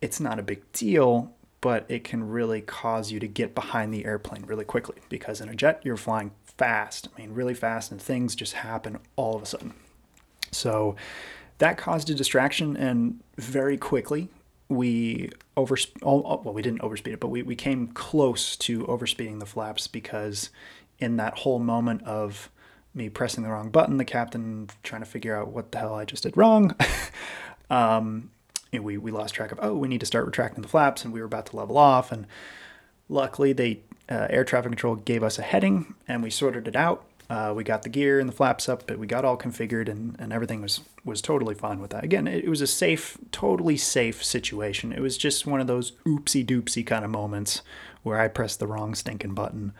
it's 0.00 0.18
not 0.18 0.38
a 0.38 0.42
big 0.42 0.70
deal, 0.72 1.32
but 1.60 1.84
it 1.88 2.04
can 2.04 2.28
really 2.28 2.60
cause 2.60 3.10
you 3.10 3.20
to 3.20 3.28
get 3.28 3.54
behind 3.54 3.94
the 3.94 4.04
airplane 4.04 4.44
really 4.46 4.64
quickly 4.64 4.96
because 5.08 5.40
in 5.40 5.48
a 5.48 5.54
jet 5.54 5.80
you're 5.84 5.96
flying 5.96 6.32
fast. 6.44 7.08
I 7.16 7.20
mean, 7.20 7.34
really 7.34 7.54
fast, 7.54 7.90
and 7.90 8.00
things 8.00 8.34
just 8.34 8.54
happen 8.54 8.98
all 9.16 9.36
of 9.36 9.42
a 9.42 9.46
sudden. 9.46 9.74
So 10.50 10.96
that 11.58 11.78
caused 11.78 12.10
a 12.10 12.14
distraction, 12.14 12.76
and 12.76 13.20
very 13.36 13.76
quickly 13.76 14.28
we 14.76 15.30
over 15.56 15.76
well 16.02 16.52
we 16.52 16.62
didn't 16.62 16.80
overspeed 16.80 17.14
it 17.14 17.20
but 17.20 17.28
we, 17.28 17.42
we 17.42 17.56
came 17.56 17.88
close 17.88 18.56
to 18.56 18.84
overspeeding 18.84 19.40
the 19.40 19.46
flaps 19.46 19.86
because 19.86 20.50
in 20.98 21.16
that 21.16 21.38
whole 21.38 21.58
moment 21.58 22.02
of 22.04 22.50
me 22.94 23.08
pressing 23.08 23.42
the 23.42 23.50
wrong 23.50 23.70
button 23.70 23.96
the 23.96 24.04
captain 24.04 24.68
trying 24.82 25.02
to 25.02 25.06
figure 25.06 25.36
out 25.36 25.48
what 25.48 25.72
the 25.72 25.78
hell 25.78 25.94
i 25.94 26.04
just 26.04 26.22
did 26.22 26.36
wrong 26.36 26.74
um, 27.70 28.30
we, 28.82 28.98
we 28.98 29.10
lost 29.10 29.34
track 29.34 29.52
of 29.52 29.58
oh 29.62 29.74
we 29.74 29.88
need 29.88 30.00
to 30.00 30.06
start 30.06 30.26
retracting 30.26 30.62
the 30.62 30.68
flaps 30.68 31.04
and 31.04 31.12
we 31.12 31.20
were 31.20 31.26
about 31.26 31.46
to 31.46 31.56
level 31.56 31.78
off. 31.78 32.10
And 32.10 32.26
luckily 33.08 33.52
they 33.52 33.80
uh, 34.08 34.26
air 34.30 34.44
traffic 34.44 34.70
control 34.70 34.96
gave 34.96 35.22
us 35.22 35.38
a 35.38 35.42
heading 35.42 35.94
and 36.08 36.22
we 36.22 36.30
sorted 36.30 36.68
it 36.68 36.76
out 36.76 37.04
uh, 37.30 37.52
we 37.56 37.64
got 37.64 37.82
the 37.82 37.88
gear 37.88 38.20
and 38.20 38.28
the 38.28 38.32
flaps 38.32 38.68
up, 38.68 38.86
but 38.86 38.98
we 38.98 39.06
got 39.06 39.24
all 39.24 39.36
configured 39.36 39.88
and, 39.88 40.16
and 40.18 40.32
everything 40.32 40.60
was, 40.60 40.80
was 41.04 41.22
totally 41.22 41.54
fine 41.54 41.80
with 41.80 41.90
that. 41.90 42.04
Again, 42.04 42.26
it, 42.26 42.44
it 42.44 42.48
was 42.48 42.60
a 42.60 42.66
safe, 42.66 43.18
totally 43.32 43.76
safe 43.76 44.22
situation. 44.22 44.92
It 44.92 45.00
was 45.00 45.16
just 45.16 45.46
one 45.46 45.60
of 45.60 45.66
those 45.66 45.92
oopsie 46.06 46.44
doopsie 46.44 46.86
kind 46.86 47.04
of 47.04 47.10
moments 47.10 47.62
where 48.02 48.20
I 48.20 48.28
pressed 48.28 48.58
the 48.58 48.66
wrong 48.66 48.94
stinking 48.94 49.34
button 49.34 49.72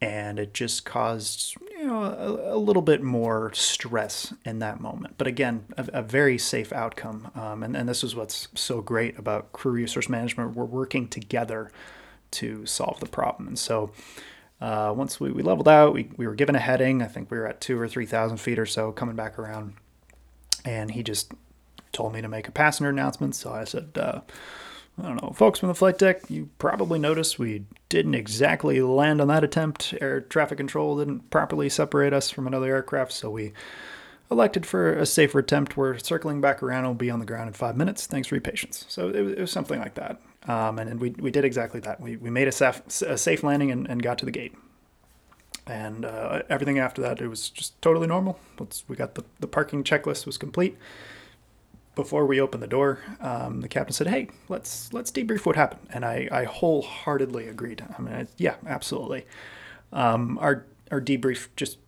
and 0.00 0.38
it 0.38 0.54
just 0.54 0.84
caused 0.84 1.56
you 1.76 1.86
know 1.86 2.02
a, 2.04 2.54
a 2.54 2.58
little 2.58 2.82
bit 2.82 3.02
more 3.02 3.52
stress 3.52 4.32
in 4.44 4.60
that 4.60 4.80
moment. 4.80 5.14
But 5.18 5.26
again, 5.26 5.64
a, 5.76 5.88
a 5.94 6.02
very 6.02 6.38
safe 6.38 6.72
outcome. 6.72 7.30
Um, 7.34 7.62
and, 7.62 7.76
and 7.76 7.88
this 7.88 8.04
is 8.04 8.14
what's 8.14 8.48
so 8.54 8.80
great 8.80 9.18
about 9.18 9.52
crew 9.52 9.72
resource 9.72 10.08
management. 10.08 10.54
We're 10.54 10.64
working 10.64 11.08
together 11.08 11.70
to 12.32 12.66
solve 12.66 13.00
the 13.00 13.06
problem. 13.06 13.48
And 13.48 13.58
so 13.58 13.90
uh, 14.60 14.92
once 14.96 15.20
we, 15.20 15.30
we 15.30 15.42
leveled 15.42 15.68
out, 15.68 15.94
we, 15.94 16.10
we 16.16 16.26
were 16.26 16.34
given 16.34 16.56
a 16.56 16.60
heading. 16.60 17.02
I 17.02 17.06
think 17.06 17.30
we 17.30 17.38
were 17.38 17.46
at 17.46 17.60
two 17.60 17.78
or 17.78 17.88
3,000 17.88 18.38
feet 18.38 18.58
or 18.58 18.66
so 18.66 18.92
coming 18.92 19.16
back 19.16 19.38
around. 19.38 19.74
And 20.64 20.90
he 20.90 21.02
just 21.02 21.32
told 21.92 22.12
me 22.12 22.20
to 22.20 22.28
make 22.28 22.48
a 22.48 22.52
passenger 22.52 22.90
announcement. 22.90 23.36
So 23.36 23.52
I 23.52 23.64
said, 23.64 23.96
uh, 23.96 24.20
I 24.98 25.02
don't 25.02 25.22
know, 25.22 25.30
folks 25.30 25.60
from 25.60 25.68
the 25.68 25.74
flight 25.74 25.98
deck, 25.98 26.28
you 26.28 26.50
probably 26.58 26.98
noticed 26.98 27.38
we 27.38 27.64
didn't 27.88 28.14
exactly 28.14 28.80
land 28.80 29.20
on 29.20 29.28
that 29.28 29.44
attempt. 29.44 29.94
Air 30.00 30.20
traffic 30.20 30.58
control 30.58 30.98
didn't 30.98 31.30
properly 31.30 31.68
separate 31.68 32.12
us 32.12 32.30
from 32.30 32.46
another 32.46 32.74
aircraft, 32.74 33.12
so 33.12 33.30
we 33.30 33.52
elected 34.30 34.66
for 34.66 34.92
a 34.92 35.06
safer 35.06 35.38
attempt. 35.38 35.76
We're 35.76 35.98
circling 35.98 36.40
back 36.40 36.62
around 36.62 36.84
we'll 36.84 36.94
be 36.94 37.10
on 37.10 37.20
the 37.20 37.26
ground 37.26 37.46
in 37.46 37.54
five 37.54 37.76
minutes. 37.76 38.06
Thanks 38.06 38.28
for 38.28 38.34
your 38.34 38.42
patience. 38.42 38.84
So 38.88 39.08
it 39.08 39.16
it 39.16 39.38
was 39.38 39.52
something 39.52 39.78
like 39.78 39.94
that. 39.94 40.20
Um, 40.48 40.78
and, 40.78 40.90
and 40.90 41.00
we, 41.00 41.10
we 41.10 41.30
did 41.30 41.44
exactly 41.44 41.78
that. 41.80 42.00
We, 42.00 42.16
we 42.16 42.30
made 42.30 42.48
a 42.48 42.52
safe, 42.52 42.82
a 43.02 43.18
safe 43.18 43.44
landing 43.44 43.70
and, 43.70 43.88
and 43.88 44.02
got 44.02 44.18
to 44.18 44.24
the 44.24 44.30
gate. 44.32 44.54
And 45.66 46.06
uh, 46.06 46.42
everything 46.48 46.78
after 46.78 47.02
that, 47.02 47.20
it 47.20 47.28
was 47.28 47.50
just 47.50 47.80
totally 47.82 48.06
normal. 48.06 48.40
We 48.88 48.96
got 48.96 49.14
the, 49.14 49.24
the 49.38 49.46
parking 49.46 49.84
checklist 49.84 50.24
was 50.24 50.38
complete. 50.38 50.78
Before 51.94 52.24
we 52.24 52.40
opened 52.40 52.62
the 52.62 52.68
door, 52.68 53.00
um, 53.20 53.60
the 53.60 53.68
captain 53.68 53.92
said, 53.92 54.06
"Hey, 54.06 54.28
let's 54.48 54.92
let's 54.92 55.10
debrief 55.10 55.44
what 55.44 55.56
happened." 55.56 55.88
And 55.92 56.04
I, 56.04 56.28
I 56.30 56.44
wholeheartedly 56.44 57.48
agreed. 57.48 57.84
I 57.98 58.00
mean, 58.00 58.14
I, 58.14 58.26
yeah, 58.36 58.54
absolutely. 58.68 59.26
Um, 59.92 60.38
our 60.38 60.64
our 60.92 61.00
debrief 61.00 61.48
just 61.56 61.78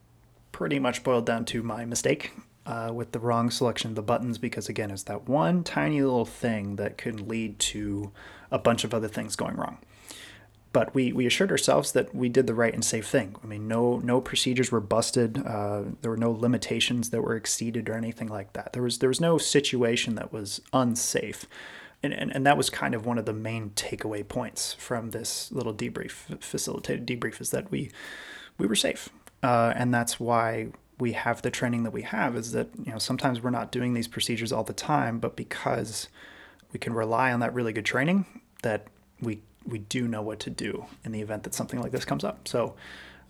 pretty 0.51 0.79
much 0.79 1.03
boiled 1.03 1.25
down 1.25 1.45
to 1.45 1.63
my 1.63 1.85
mistake 1.85 2.33
uh, 2.65 2.91
with 2.93 3.13
the 3.13 3.19
wrong 3.19 3.49
selection 3.49 3.91
of 3.91 3.95
the 3.95 4.01
buttons 4.01 4.37
because 4.37 4.69
again, 4.69 4.91
it's 4.91 5.03
that 5.03 5.29
one 5.29 5.63
tiny 5.63 6.01
little 6.01 6.25
thing 6.25 6.75
that 6.75 6.97
can 6.97 7.27
lead 7.29 7.57
to 7.59 8.11
a 8.51 8.59
bunch 8.59 8.83
of 8.83 8.93
other 8.93 9.07
things 9.07 9.35
going 9.35 9.55
wrong 9.55 9.77
but 10.73 10.93
we, 10.95 11.11
we 11.11 11.25
assured 11.25 11.51
ourselves 11.51 11.91
that 11.91 12.15
we 12.15 12.29
did 12.29 12.47
the 12.47 12.53
right 12.53 12.73
and 12.73 12.83
safe 12.83 13.07
thing. 13.07 13.35
I 13.43 13.47
mean, 13.47 13.67
no 13.67 13.97
no 13.97 14.21
procedures 14.21 14.71
were 14.71 14.79
busted. 14.79 15.45
Uh, 15.45 15.83
there 16.01 16.11
were 16.11 16.17
no 16.17 16.31
limitations 16.31 17.09
that 17.09 17.21
were 17.21 17.35
exceeded 17.35 17.89
or 17.89 17.95
anything 17.95 18.27
like 18.27 18.53
that. 18.53 18.73
There 18.73 18.83
was 18.83 18.99
there 18.99 19.09
was 19.09 19.19
no 19.19 19.37
situation 19.37 20.15
that 20.15 20.31
was 20.31 20.61
unsafe, 20.71 21.45
and 22.01 22.13
and, 22.13 22.33
and 22.33 22.45
that 22.45 22.57
was 22.57 22.69
kind 22.69 22.95
of 22.95 23.05
one 23.05 23.17
of 23.17 23.25
the 23.25 23.33
main 23.33 23.71
takeaway 23.71 24.25
points 24.27 24.73
from 24.73 25.11
this 25.11 25.51
little 25.51 25.73
debrief, 25.73 26.41
facilitated 26.41 27.05
debrief, 27.05 27.41
is 27.41 27.51
that 27.51 27.69
we 27.69 27.91
we 28.57 28.65
were 28.65 28.75
safe, 28.75 29.09
uh, 29.43 29.73
and 29.75 29.93
that's 29.93 30.19
why 30.19 30.67
we 30.99 31.13
have 31.13 31.41
the 31.41 31.51
training 31.51 31.83
that 31.83 31.91
we 31.91 32.03
have. 32.03 32.37
Is 32.37 32.53
that 32.53 32.69
you 32.81 32.93
know 32.93 32.97
sometimes 32.97 33.41
we're 33.41 33.49
not 33.49 33.73
doing 33.73 33.93
these 33.93 34.07
procedures 34.07 34.53
all 34.53 34.63
the 34.63 34.73
time, 34.73 35.19
but 35.19 35.35
because 35.35 36.07
we 36.71 36.79
can 36.79 36.93
rely 36.93 37.33
on 37.33 37.41
that 37.41 37.53
really 37.53 37.73
good 37.73 37.83
training 37.83 38.25
that 38.61 38.87
we 39.21 39.41
we 39.65 39.79
do 39.79 40.07
know 40.07 40.21
what 40.21 40.39
to 40.39 40.49
do 40.49 40.85
in 41.03 41.11
the 41.11 41.21
event 41.21 41.43
that 41.43 41.53
something 41.53 41.79
like 41.79 41.91
this 41.91 42.05
comes 42.05 42.23
up. 42.23 42.47
So 42.47 42.75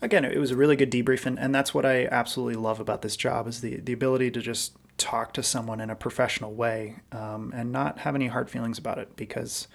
again, 0.01 0.23
it 0.25 0.37
was 0.37 0.51
a 0.51 0.55
really 0.55 0.75
good 0.75 0.91
debrief, 0.91 1.25
and, 1.25 1.37
and 1.37 1.53
that's 1.53 1.73
what 1.73 1.85
I 1.85 2.05
absolutely 2.05 2.55
love 2.55 2.79
about 2.79 3.01
this 3.01 3.15
job 3.15 3.47
is 3.47 3.61
the 3.61 3.77
the 3.77 3.93
ability 3.93 4.31
to 4.31 4.41
just 4.41 4.73
talk 4.97 5.33
to 5.33 5.43
someone 5.43 5.81
in 5.81 5.89
a 5.89 5.95
professional 5.95 6.53
way 6.53 6.97
um, 7.11 7.51
and 7.55 7.71
not 7.71 7.99
have 7.99 8.15
any 8.15 8.27
hard 8.27 8.49
feelings 8.49 8.77
about 8.77 8.99
it 8.99 9.15
because 9.15 9.67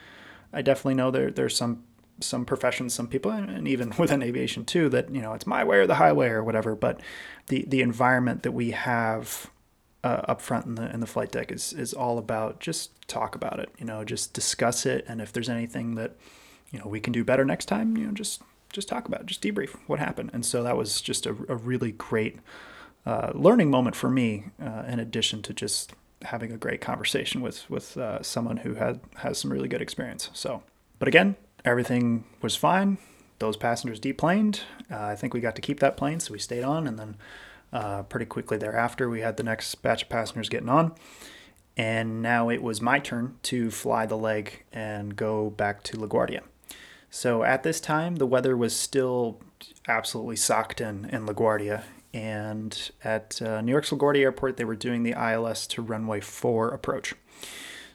I 0.53 0.63
definitely 0.63 0.95
know 0.95 1.11
there 1.11 1.31
there's 1.31 1.57
some 1.57 1.83
some 2.21 2.47
professions, 2.47 2.95
some 2.95 3.09
people, 3.09 3.31
and 3.31 3.69
even 3.69 3.93
within 3.99 4.23
aviation 4.23 4.65
too, 4.65 4.89
that 4.91 5.15
you 5.15 5.21
know 5.21 5.35
it's 5.35 5.47
my 5.47 5.65
way 5.65 5.79
or 5.79 5.87
the 5.87 5.97
highway 5.97 6.29
or 6.29 6.43
whatever. 6.43 6.75
But 6.75 7.01
the 7.49 7.65
the 7.69 7.83
environment 7.83 8.43
that 8.43 8.53
we 8.53 8.71
have 8.73 9.51
uh, 10.07 10.23
up 10.29 10.41
front 10.41 10.67
in 10.67 10.77
the 10.77 10.89
in 10.95 11.01
the 11.01 11.07
flight 11.07 11.33
deck 11.33 11.51
is 11.51 11.73
is 11.73 11.93
all 11.93 12.17
about 12.17 12.61
just 12.61 13.09
talk 13.09 13.35
about 13.35 13.59
it. 13.59 13.71
You 13.77 13.85
know, 13.85 14.05
just 14.05 14.33
discuss 14.33 14.87
it, 14.87 15.05
and 15.09 15.21
if 15.21 15.33
there's 15.33 15.49
anything 15.49 15.97
that 15.97 16.13
you 16.71 16.79
know 16.79 16.87
we 16.87 17.01
can 17.01 17.13
do 17.13 17.25
better 17.25 17.45
next 17.45 17.67
time 17.67 17.97
you 17.97 18.07
know 18.07 18.13
just 18.13 18.41
just 18.73 18.89
talk 18.89 19.07
about 19.07 19.23
it 19.23 19.27
just 19.27 19.43
debrief 19.43 19.71
what 19.89 19.99
happened. 19.99 20.31
And 20.33 20.47
so 20.47 20.63
that 20.63 20.77
was 20.77 21.01
just 21.01 21.27
a, 21.27 21.31
a 21.49 21.57
really 21.57 21.91
great 21.93 22.39
uh, 23.05 23.33
learning 23.35 23.69
moment 23.71 23.97
for 23.97 24.09
me 24.09 24.45
uh, 24.63 24.85
in 24.87 25.01
addition 25.01 25.43
to 25.43 25.53
just 25.53 25.93
having 26.23 26.53
a 26.53 26.57
great 26.57 26.81
conversation 26.81 27.41
with 27.41 27.69
with 27.69 27.97
uh, 27.97 28.23
someone 28.23 28.59
who 28.59 28.75
had 28.75 29.01
has 29.17 29.39
some 29.39 29.53
really 29.53 29.69
good 29.69 29.83
experience. 29.83 30.31
So 30.35 30.63
but 31.01 31.09
again 31.09 31.35
everything 31.65 32.25
was 32.43 32.55
fine. 32.55 32.99
Those 33.41 33.57
passengers 33.57 33.99
deplaned. 33.99 34.61
Uh, 34.89 35.07
i 35.07 35.17
think 35.17 35.35
we 35.35 35.41
got 35.41 35.57
to 35.57 35.63
keep 35.63 35.81
that 35.81 35.97
plane 35.97 36.21
so 36.21 36.33
we 36.33 36.39
stayed 36.39 36.63
on 36.63 36.87
and 36.87 36.97
then 36.97 37.17
uh, 37.73 38.03
pretty 38.05 38.27
quickly 38.27 38.57
thereafter 38.57 39.09
we 39.09 39.21
had 39.21 39.37
the 39.37 39.43
next 39.43 39.75
batch 39.77 40.05
of 40.05 40.09
passengers 40.09 40.49
getting 40.49 40.69
on 40.69 40.93
and 41.77 42.23
now 42.23 42.49
it 42.49 42.63
was 42.63 42.81
my 42.81 42.99
turn 42.99 43.37
to 43.43 43.71
fly 43.71 44.07
the 44.07 44.17
leg 44.17 44.65
and 44.73 45.15
go 45.15 45.51
back 45.51 45.83
to 45.85 45.97
LaGuardia. 45.97 46.41
So 47.11 47.45
at 47.45 47.63
this 47.63 47.81
time, 47.81 48.17
the 48.17 48.27
weather 48.27 48.57
was 48.57 48.75
still 48.75 49.41
absolutely 49.87 50.37
socked 50.37 50.81
in 50.81 51.05
in 51.07 51.27
LaGuardia. 51.27 51.85
And 52.15 52.91
at 53.05 53.43
uh, 53.43 53.61
New 53.61 53.73
York's 53.73 53.91
LaGuardia 53.91 54.23
Airport, 54.23 54.57
they 54.57 54.65
were 54.65 54.77
doing 54.77 55.03
the 55.03 55.13
ILS 55.13 55.67
to 55.69 55.83
runway 55.83 56.21
4 56.21 56.71
approach. 56.71 57.15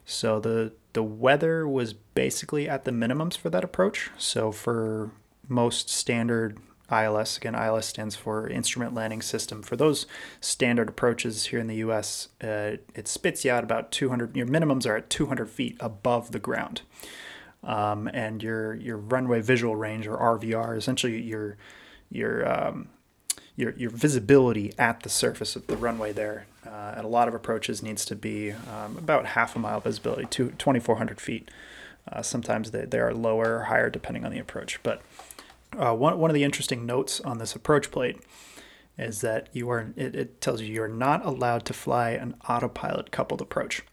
So 0.06 0.40
the 0.40 0.74
the 0.94 1.04
weather 1.04 1.66
was 1.68 1.94
basically 1.94 2.68
at 2.68 2.84
the 2.84 2.92
minimums 2.92 3.38
for 3.38 3.50
that 3.50 3.64
approach. 3.64 4.12
So 4.18 4.52
for 4.52 5.12
most 5.48 5.90
standard 5.90 6.60
ILS, 6.92 7.38
again, 7.38 7.56
ILS 7.56 7.86
stands 7.86 8.16
for 8.16 8.48
Instrument 8.48 8.94
Landing 8.94 9.22
System. 9.22 9.62
For 9.62 9.76
those 9.76 10.06
standard 10.40 10.90
approaches 10.90 11.46
here 11.46 11.60
in 11.60 11.68
the 11.68 11.78
US, 11.78 12.30
uh, 12.44 12.78
it 12.96 13.08
spits 13.08 13.46
you 13.46 13.52
out 13.52 13.64
about 13.64 13.92
200, 13.92 14.36
your 14.36 14.48
minimums 14.48 14.86
are 14.86 14.98
at 14.98 15.10
200 15.10 15.50
feet 15.50 15.78
above 15.80 16.32
the 16.32 16.40
ground 16.40 16.82
um, 17.64 18.08
and 18.14 18.42
your 18.42 18.74
your 18.74 18.98
runway 18.98 19.42
visual 19.42 19.76
range 19.76 20.08
or 20.08 20.18
RVR, 20.18 20.78
essentially 20.78 21.22
your 21.22 21.58
your 22.10 22.48
um, 22.52 22.90
your 23.56 23.72
your 23.78 23.90
visibility 23.90 24.74
at 24.78 25.04
the 25.04 25.10
surface 25.10 25.56
of 25.56 25.68
the 25.68 25.78
runway 25.78 26.12
there 26.12 26.48
uh, 26.66 26.94
at 26.98 27.06
a 27.06 27.08
lot 27.08 27.28
of 27.28 27.34
approaches 27.34 27.82
needs 27.82 28.06
to 28.06 28.16
be 28.16 28.52
um, 28.52 28.98
about 28.98 29.28
half 29.28 29.56
a 29.56 29.60
mile 29.60 29.80
visibility 29.80 30.26
to 30.26 30.52
2,400 30.52 31.20
feet. 31.20 31.50
Uh, 32.12 32.22
sometimes 32.22 32.72
they, 32.72 32.86
they 32.86 33.00
are 33.00 33.14
lower 33.14 33.58
or 33.58 33.64
higher 33.64 33.90
depending 33.90 34.26
on 34.26 34.32
the 34.32 34.40
approach. 34.40 34.82
But 34.84 35.02
uh, 35.78 35.94
one, 35.94 36.18
one 36.20 36.30
of 36.30 36.36
the 36.36 36.44
interesting 36.44 36.86
notes 36.86 37.20
on 37.22 37.38
this 37.38 37.56
approach 37.56 37.92
plate 37.92 38.20
is 38.98 39.22
that 39.22 39.50
you 39.54 39.70
are 39.70 39.94
it, 39.96 40.16
it 40.16 40.42
tells 40.42 40.62
you 40.62 40.74
you're 40.74 40.88
not 40.88 41.26
allowed 41.26 41.66
to 41.66 41.74
fly 41.74 42.12
an 42.12 42.36
autopilot 42.48 43.12
coupled 43.12 43.42
approach. 43.42 43.84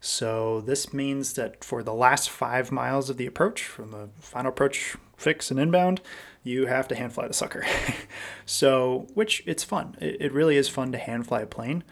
So 0.00 0.60
this 0.60 0.92
means 0.92 1.32
that 1.32 1.64
for 1.64 1.82
the 1.82 1.94
last 1.94 2.30
five 2.30 2.70
miles 2.70 3.10
of 3.10 3.16
the 3.16 3.26
approach, 3.26 3.64
from 3.64 3.90
the 3.90 4.08
final 4.20 4.50
approach 4.50 4.96
fix 5.16 5.50
and 5.50 5.58
inbound, 5.58 6.00
you 6.44 6.66
have 6.66 6.86
to 6.88 6.94
hand 6.94 7.12
fly 7.12 7.26
the 7.26 7.34
sucker. 7.34 7.66
so, 8.46 9.08
which 9.14 9.42
it's 9.46 9.64
fun. 9.64 9.96
It, 10.00 10.16
it, 10.20 10.32
really 10.32 10.56
is 10.56 10.68
fun 10.68 10.92
to 10.92 10.98
hand 10.98 11.26
fly 11.26 11.40
a 11.40 11.46
plane, 11.46 11.82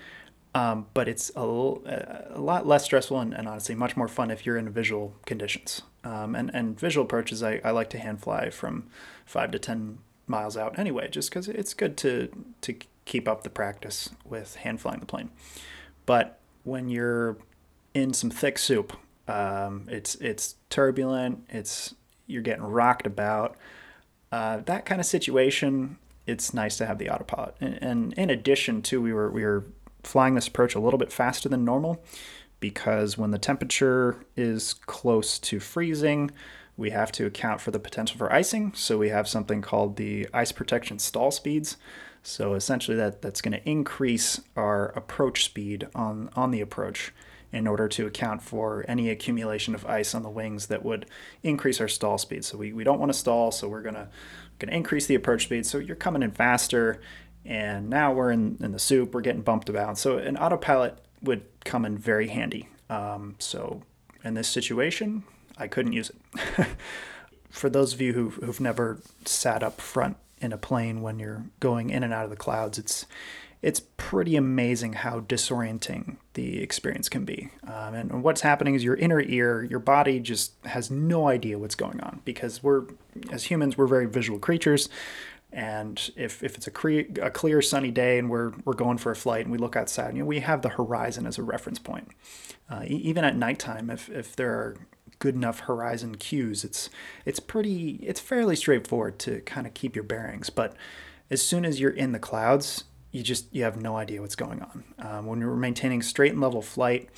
um, 0.54 0.86
but 0.94 1.08
it's 1.08 1.32
a, 1.34 1.40
little, 1.40 1.82
a 1.86 2.38
lot 2.40 2.66
less 2.66 2.84
stressful 2.84 3.18
and, 3.18 3.34
and, 3.34 3.48
honestly 3.48 3.74
much 3.74 3.96
more 3.96 4.06
fun 4.06 4.30
if 4.30 4.46
you're 4.46 4.56
in 4.56 4.68
visual 4.70 5.16
conditions. 5.26 5.82
Um, 6.04 6.36
and, 6.36 6.54
and 6.54 6.78
visual 6.78 7.04
approaches, 7.04 7.42
I, 7.42 7.60
I 7.64 7.72
like 7.72 7.90
to 7.90 7.98
hand 7.98 8.20
fly 8.20 8.50
from 8.50 8.86
five 9.24 9.50
to 9.52 9.58
10 9.58 9.98
miles 10.26 10.56
out 10.56 10.78
anyway, 10.78 11.08
just 11.08 11.30
because 11.30 11.48
it's 11.48 11.74
good 11.74 11.96
to, 11.98 12.28
to 12.62 12.74
keep 13.04 13.28
up 13.28 13.42
the 13.42 13.50
practice 13.50 14.10
with 14.24 14.56
hand 14.56 14.80
flying 14.80 15.00
the 15.00 15.06
plane. 15.06 15.30
But 16.06 16.38
when 16.64 16.88
you're 16.88 17.37
in 17.94 18.12
some 18.12 18.30
thick 18.30 18.58
soup. 18.58 18.92
Um, 19.26 19.87
it's 19.88 20.16
it's 20.16 20.56
turbulent. 20.68 21.46
It's 21.48 21.94
you're 22.26 22.42
getting 22.42 22.64
rocked 22.64 23.06
about. 23.06 23.56
Uh, 24.30 24.58
that 24.66 24.84
kind 24.84 25.00
of 25.00 25.06
situation, 25.06 25.96
it's 26.26 26.52
nice 26.52 26.76
to 26.78 26.87
have 26.87 26.98
the 26.98 27.08
autopilot. 27.08 27.54
And, 27.60 27.82
and 27.82 28.12
in 28.14 28.30
addition 28.30 28.82
to, 28.82 29.00
we 29.00 29.12
were 29.12 29.30
we 29.30 29.44
were 29.44 29.64
flying 30.02 30.34
this 30.34 30.48
approach 30.48 30.74
a 30.74 30.80
little 30.80 30.98
bit 30.98 31.12
faster 31.12 31.48
than 31.48 31.64
normal 31.64 32.04
because 32.60 33.16
when 33.16 33.30
the 33.30 33.38
temperature 33.38 34.16
is 34.37 34.74
close 34.74 35.38
to 35.38 35.60
freezing, 35.60 36.30
we 36.76 36.90
have 36.90 37.12
to 37.12 37.26
account 37.26 37.60
for 37.60 37.70
the 37.70 37.78
potential 37.78 38.18
for 38.18 38.32
icing. 38.32 38.72
So 38.74 38.98
we 38.98 39.08
have 39.10 39.28
something 39.28 39.62
called 39.62 39.96
the 39.96 40.28
ice 40.32 40.52
protection 40.52 40.98
stall 40.98 41.30
speeds. 41.30 41.76
So 42.22 42.54
essentially, 42.54 42.96
that 42.96 43.22
that's 43.22 43.40
going 43.40 43.52
to 43.52 43.68
increase 43.68 44.40
our 44.56 44.87
approach 44.96 45.44
speed 45.44 45.87
on 45.94 46.30
on 46.34 46.50
the 46.50 46.60
approach 46.60 47.12
in 47.52 47.68
order 47.68 47.87
to 47.87 48.06
account 48.06 48.42
for 48.42 48.84
any 48.88 49.08
accumulation 49.10 49.74
of 49.76 49.87
ice 49.87 50.12
on 50.12 50.24
the 50.24 50.28
wings 50.28 50.66
that 50.66 50.84
would 50.84 51.06
increase 51.44 51.80
our 51.80 51.87
stall 51.87 52.18
speed. 52.18 52.44
So 52.44 52.58
we, 52.58 52.72
we 52.72 52.82
don't 52.82 52.98
want 52.98 53.12
to 53.12 53.18
stall, 53.18 53.52
so 53.52 53.68
we're 53.68 53.82
gonna 53.82 54.08
gonna 54.58 54.72
increase 54.72 55.06
the 55.06 55.14
approach 55.14 55.44
speed. 55.44 55.64
So 55.64 55.78
you're 55.78 55.94
coming 55.94 56.22
in 56.22 56.32
faster, 56.32 57.00
and 57.44 57.88
now 57.88 58.12
we're 58.12 58.32
in, 58.32 58.56
in 58.60 58.72
the 58.72 58.78
soup, 58.78 59.14
we're 59.14 59.20
getting 59.20 59.42
bumped 59.42 59.68
about. 59.68 59.98
So 59.98 60.18
an 60.18 60.37
autopilot 60.37 60.98
would 61.22 61.42
come 61.64 61.84
in 61.84 61.96
very 61.96 62.28
handy. 62.28 62.68
Um, 62.90 63.37
so 63.38 63.82
in 64.24 64.34
this 64.34 64.48
situation, 64.48 65.22
I 65.56 65.68
couldn't 65.68 65.92
use 65.92 66.10
it. 66.10 66.66
for 67.50 67.70
those 67.70 67.94
of 67.94 68.00
you 68.00 68.12
who, 68.12 68.30
who've 68.30 68.60
never 68.60 68.98
sat 69.24 69.62
up 69.62 69.80
front 69.80 70.16
in 70.40 70.52
a 70.52 70.58
plane 70.58 71.02
when 71.02 71.18
you're 71.18 71.44
going 71.60 71.90
in 71.90 72.02
and 72.02 72.12
out 72.12 72.24
of 72.24 72.30
the 72.30 72.36
clouds, 72.36 72.78
it's 72.78 73.06
it's 73.64 73.80
pretty 73.96 74.36
amazing 74.36 74.92
how 74.92 75.20
disorienting 75.20 76.16
the 76.34 76.60
experience 76.60 77.08
can 77.08 77.24
be. 77.24 77.48
Um, 77.66 77.94
and 77.94 78.22
what's 78.22 78.42
happening 78.42 78.74
is 78.74 78.84
your 78.84 78.94
inner 78.96 79.22
ear, 79.22 79.62
your 79.62 79.78
body 79.78 80.20
just 80.20 80.52
has 80.66 80.90
no 80.90 81.28
idea 81.28 81.58
what's 81.58 81.74
going 81.74 81.98
on 82.00 82.20
because 82.26 82.62
we're, 82.62 82.82
as 83.32 83.44
humans, 83.44 83.78
we're 83.78 83.86
very 83.86 84.04
visual 84.04 84.38
creatures. 84.38 84.90
And 85.50 86.10
if, 86.14 86.42
if 86.42 86.56
it's 86.56 86.66
a, 86.66 86.70
cre- 86.70 87.18
a 87.22 87.30
clear 87.30 87.62
sunny 87.62 87.90
day 87.90 88.18
and 88.18 88.28
we're, 88.28 88.52
we're 88.66 88.74
going 88.74 88.98
for 88.98 89.12
a 89.12 89.16
flight 89.16 89.46
and 89.46 89.50
we 89.50 89.56
look 89.56 89.76
outside, 89.76 90.12
you 90.12 90.20
know, 90.20 90.26
we 90.26 90.40
have 90.40 90.60
the 90.60 90.68
horizon 90.68 91.26
as 91.26 91.38
a 91.38 91.42
reference 91.42 91.78
point. 91.78 92.08
Uh, 92.68 92.82
even 92.86 93.24
at 93.24 93.34
nighttime, 93.34 93.88
if, 93.88 94.10
if 94.10 94.36
there 94.36 94.50
are 94.50 94.76
good 95.24 95.34
enough 95.34 95.60
horizon 95.60 96.16
cues, 96.16 96.64
it's, 96.64 96.90
it's 97.24 97.40
pretty, 97.40 97.92
it's 98.02 98.20
fairly 98.20 98.54
straightforward 98.54 99.18
to 99.18 99.40
kind 99.40 99.66
of 99.66 99.72
keep 99.72 99.96
your 99.96 100.02
bearings. 100.02 100.50
But 100.50 100.76
as 101.30 101.40
soon 101.40 101.64
as 101.64 101.80
you're 101.80 101.90
in 101.90 102.12
the 102.12 102.18
clouds, 102.18 102.84
you 103.10 103.22
just 103.22 103.46
you 103.54 103.62
have 103.62 103.80
no 103.80 103.96
idea 103.96 104.20
what's 104.20 104.37
going 104.37 104.60
on. 104.60 104.84
Um, 104.98 105.26
when 105.26 105.40
you're 105.40 105.56
maintaining 105.56 106.02
straight 106.02 106.32
and 106.32 106.42
level 106.42 106.60
flight, 106.60 107.08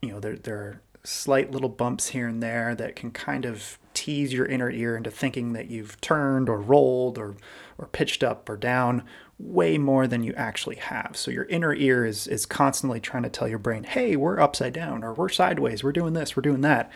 you 0.00 0.08
know 0.08 0.18
there 0.18 0.36
there 0.36 0.56
are 0.56 0.80
slight 1.04 1.50
little 1.50 1.68
bumps 1.68 2.08
here 2.08 2.26
and 2.26 2.42
there 2.42 2.74
that 2.76 2.96
can 2.96 3.10
kind 3.10 3.44
of 3.44 3.78
tease 3.92 4.32
your 4.32 4.46
inner 4.46 4.70
ear 4.70 4.96
into 4.96 5.10
thinking 5.10 5.52
that 5.52 5.68
you've 5.68 6.00
turned 6.00 6.48
or 6.48 6.58
rolled 6.58 7.18
or, 7.18 7.36
or 7.76 7.86
pitched 7.88 8.22
up 8.22 8.48
or 8.48 8.56
down 8.56 9.02
way 9.42 9.78
more 9.78 10.06
than 10.06 10.22
you 10.22 10.34
actually 10.34 10.76
have. 10.76 11.12
So 11.14 11.30
your 11.30 11.44
inner 11.44 11.74
ear 11.74 12.04
is, 12.04 12.26
is 12.26 12.46
constantly 12.46 13.00
trying 13.00 13.22
to 13.22 13.30
tell 13.30 13.48
your 13.48 13.58
brain, 13.58 13.84
hey, 13.84 14.14
we're 14.16 14.38
upside 14.38 14.72
down 14.72 15.02
or 15.02 15.14
we're 15.14 15.28
sideways, 15.28 15.82
we're 15.82 15.92
doing 15.92 16.12
this, 16.12 16.36
we're 16.36 16.42
doing 16.42 16.60
that. 16.60 16.90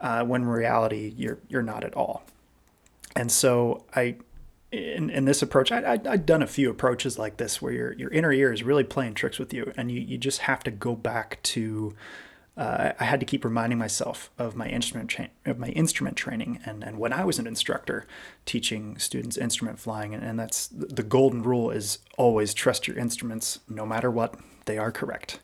Uh, 0.00 0.24
when 0.24 0.42
in 0.42 0.48
reality, 0.48 1.12
you're, 1.16 1.38
you're 1.48 1.62
not 1.62 1.84
at 1.84 1.94
all. 1.94 2.22
And 3.16 3.30
so 3.30 3.84
I, 3.94 4.16
in, 4.72 5.10
in 5.10 5.24
this 5.24 5.42
approach, 5.42 5.72
I, 5.72 5.94
I, 5.94 6.00
I've 6.08 6.26
done 6.26 6.42
a 6.42 6.46
few 6.46 6.70
approaches 6.70 7.18
like 7.18 7.36
this 7.36 7.60
where 7.60 7.72
your, 7.72 7.92
your 7.92 8.10
inner 8.10 8.32
ear 8.32 8.52
is 8.52 8.62
really 8.62 8.84
playing 8.84 9.14
tricks 9.14 9.38
with 9.38 9.52
you 9.52 9.72
and 9.76 9.90
you, 9.90 10.00
you 10.00 10.16
just 10.16 10.40
have 10.40 10.62
to 10.64 10.70
go 10.70 10.94
back 10.94 11.38
to 11.42 11.94
uh, 12.60 12.92
I 13.00 13.04
had 13.04 13.20
to 13.20 13.26
keep 13.26 13.42
reminding 13.42 13.78
myself 13.78 14.30
of 14.38 14.54
my 14.54 14.66
instrument 14.66 15.08
tra- 15.08 15.30
of 15.46 15.58
my 15.58 15.68
instrument 15.68 16.18
training 16.18 16.60
and, 16.66 16.84
and 16.84 16.98
when 16.98 17.10
I 17.10 17.24
was 17.24 17.38
an 17.38 17.46
instructor 17.46 18.06
teaching 18.44 18.98
students 18.98 19.38
instrument 19.38 19.78
flying 19.78 20.14
and, 20.14 20.22
and 20.22 20.38
that's 20.38 20.66
the 20.66 21.02
golden 21.02 21.42
rule 21.42 21.70
is 21.70 22.00
always 22.18 22.52
trust 22.52 22.86
your 22.86 22.98
instruments 22.98 23.60
no 23.66 23.86
matter 23.86 24.10
what 24.10 24.34
they 24.66 24.76
are 24.76 24.92
correct. 24.92 25.40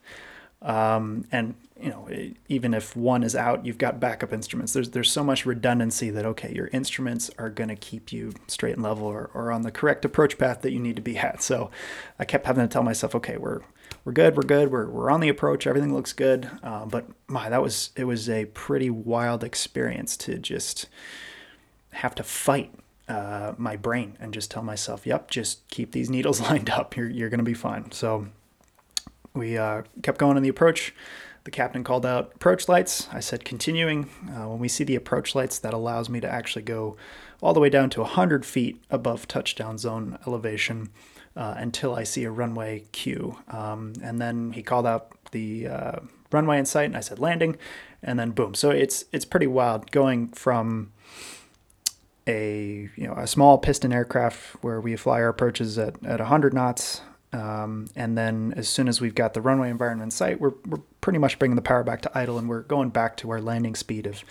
Um, 0.60 1.24
and 1.32 1.54
you 1.80 1.90
know 1.90 2.08
even 2.48 2.72
if 2.72 2.96
one 2.96 3.22
is 3.22 3.36
out 3.36 3.66
you've 3.66 3.78
got 3.78 4.00
backup 4.00 4.32
instruments 4.32 4.72
there's 4.72 4.90
there's 4.90 5.10
so 5.10 5.22
much 5.22 5.44
redundancy 5.44 6.10
that 6.10 6.24
okay 6.24 6.52
your 6.54 6.68
instruments 6.68 7.30
are 7.38 7.50
going 7.50 7.68
to 7.68 7.76
keep 7.76 8.12
you 8.12 8.32
straight 8.46 8.74
and 8.74 8.82
level 8.82 9.06
or, 9.06 9.30
or 9.34 9.52
on 9.52 9.62
the 9.62 9.70
correct 9.70 10.04
approach 10.04 10.38
path 10.38 10.62
that 10.62 10.72
you 10.72 10.78
need 10.78 10.96
to 10.96 11.02
be 11.02 11.18
at 11.18 11.42
so 11.42 11.70
I 12.18 12.24
kept 12.24 12.46
having 12.46 12.66
to 12.66 12.72
tell 12.72 12.82
myself 12.82 13.14
okay 13.14 13.36
we're 13.36 13.60
we're 14.04 14.12
good, 14.12 14.36
we're 14.36 14.44
good, 14.44 14.70
we're, 14.70 14.86
we're 14.86 15.10
on 15.10 15.20
the 15.20 15.28
approach, 15.28 15.66
everything 15.66 15.92
looks 15.92 16.12
good. 16.12 16.48
Uh, 16.62 16.86
but 16.86 17.06
my, 17.26 17.48
that 17.48 17.60
was, 17.60 17.90
it 17.96 18.04
was 18.04 18.30
a 18.30 18.44
pretty 18.46 18.88
wild 18.88 19.42
experience 19.42 20.16
to 20.18 20.38
just 20.38 20.86
have 21.90 22.14
to 22.14 22.22
fight 22.22 22.72
uh, 23.08 23.54
my 23.58 23.74
brain 23.74 24.16
and 24.20 24.32
just 24.32 24.50
tell 24.50 24.62
myself, 24.62 25.06
yep, 25.06 25.28
just 25.28 25.66
keep 25.68 25.90
these 25.90 26.08
needles 26.08 26.40
lined 26.50 26.70
up. 26.70 26.96
You're, 26.96 27.08
you're 27.08 27.28
going 27.28 27.38
to 27.38 27.44
be 27.44 27.54
fine. 27.54 27.90
So 27.90 28.28
we 29.34 29.58
uh, 29.58 29.82
kept 30.02 30.18
going 30.18 30.36
on 30.36 30.42
the 30.42 30.48
approach. 30.48 30.94
The 31.46 31.52
captain 31.52 31.84
called 31.84 32.04
out 32.04 32.32
approach 32.34 32.68
lights. 32.68 33.08
I 33.12 33.20
said 33.20 33.44
continuing. 33.44 34.10
Uh, 34.28 34.48
when 34.48 34.58
we 34.58 34.66
see 34.66 34.82
the 34.82 34.96
approach 34.96 35.36
lights, 35.36 35.60
that 35.60 35.72
allows 35.72 36.08
me 36.08 36.18
to 36.18 36.28
actually 36.28 36.62
go 36.62 36.96
all 37.40 37.54
the 37.54 37.60
way 37.60 37.70
down 37.70 37.88
to 37.90 38.00
100 38.00 38.44
feet 38.44 38.82
above 38.90 39.28
touchdown 39.28 39.78
zone 39.78 40.18
elevation 40.26 40.88
uh, 41.36 41.54
until 41.56 41.94
I 41.94 42.02
see 42.02 42.24
a 42.24 42.32
runway 42.32 42.86
cue. 42.90 43.38
Um, 43.46 43.92
and 44.02 44.20
then 44.20 44.54
he 44.54 44.62
called 44.64 44.88
out 44.88 45.12
the 45.30 45.68
uh, 45.68 45.98
runway 46.32 46.58
in 46.58 46.66
sight, 46.66 46.86
and 46.86 46.96
I 46.96 47.00
said 47.00 47.20
landing, 47.20 47.56
and 48.02 48.18
then 48.18 48.32
boom. 48.32 48.54
So 48.54 48.70
it's 48.70 49.04
it's 49.12 49.24
pretty 49.24 49.46
wild 49.46 49.92
going 49.92 50.26
from 50.30 50.90
a 52.26 52.90
you 52.96 53.06
know 53.06 53.14
a 53.14 53.28
small 53.28 53.58
piston 53.58 53.92
aircraft 53.92 54.64
where 54.64 54.80
we 54.80 54.96
fly 54.96 55.20
our 55.20 55.28
approaches 55.28 55.78
at, 55.78 56.04
at 56.04 56.18
100 56.18 56.52
knots 56.52 57.02
um, 57.36 57.86
and 57.94 58.16
then 58.16 58.54
as 58.56 58.68
soon 58.68 58.88
as 58.88 59.00
we've 59.00 59.14
got 59.14 59.34
the 59.34 59.40
runway 59.40 59.70
environment 59.70 60.12
sight 60.12 60.40
we're, 60.40 60.54
we're 60.66 60.80
pretty 61.00 61.18
much 61.18 61.38
bringing 61.38 61.56
the 61.56 61.62
power 61.62 61.84
back 61.84 62.00
to 62.02 62.18
idle 62.18 62.38
and 62.38 62.48
we're 62.48 62.62
going 62.62 62.88
back 62.88 63.16
to 63.16 63.30
our 63.30 63.40
landing 63.40 63.74
speed 63.74 64.06
of 64.06 64.22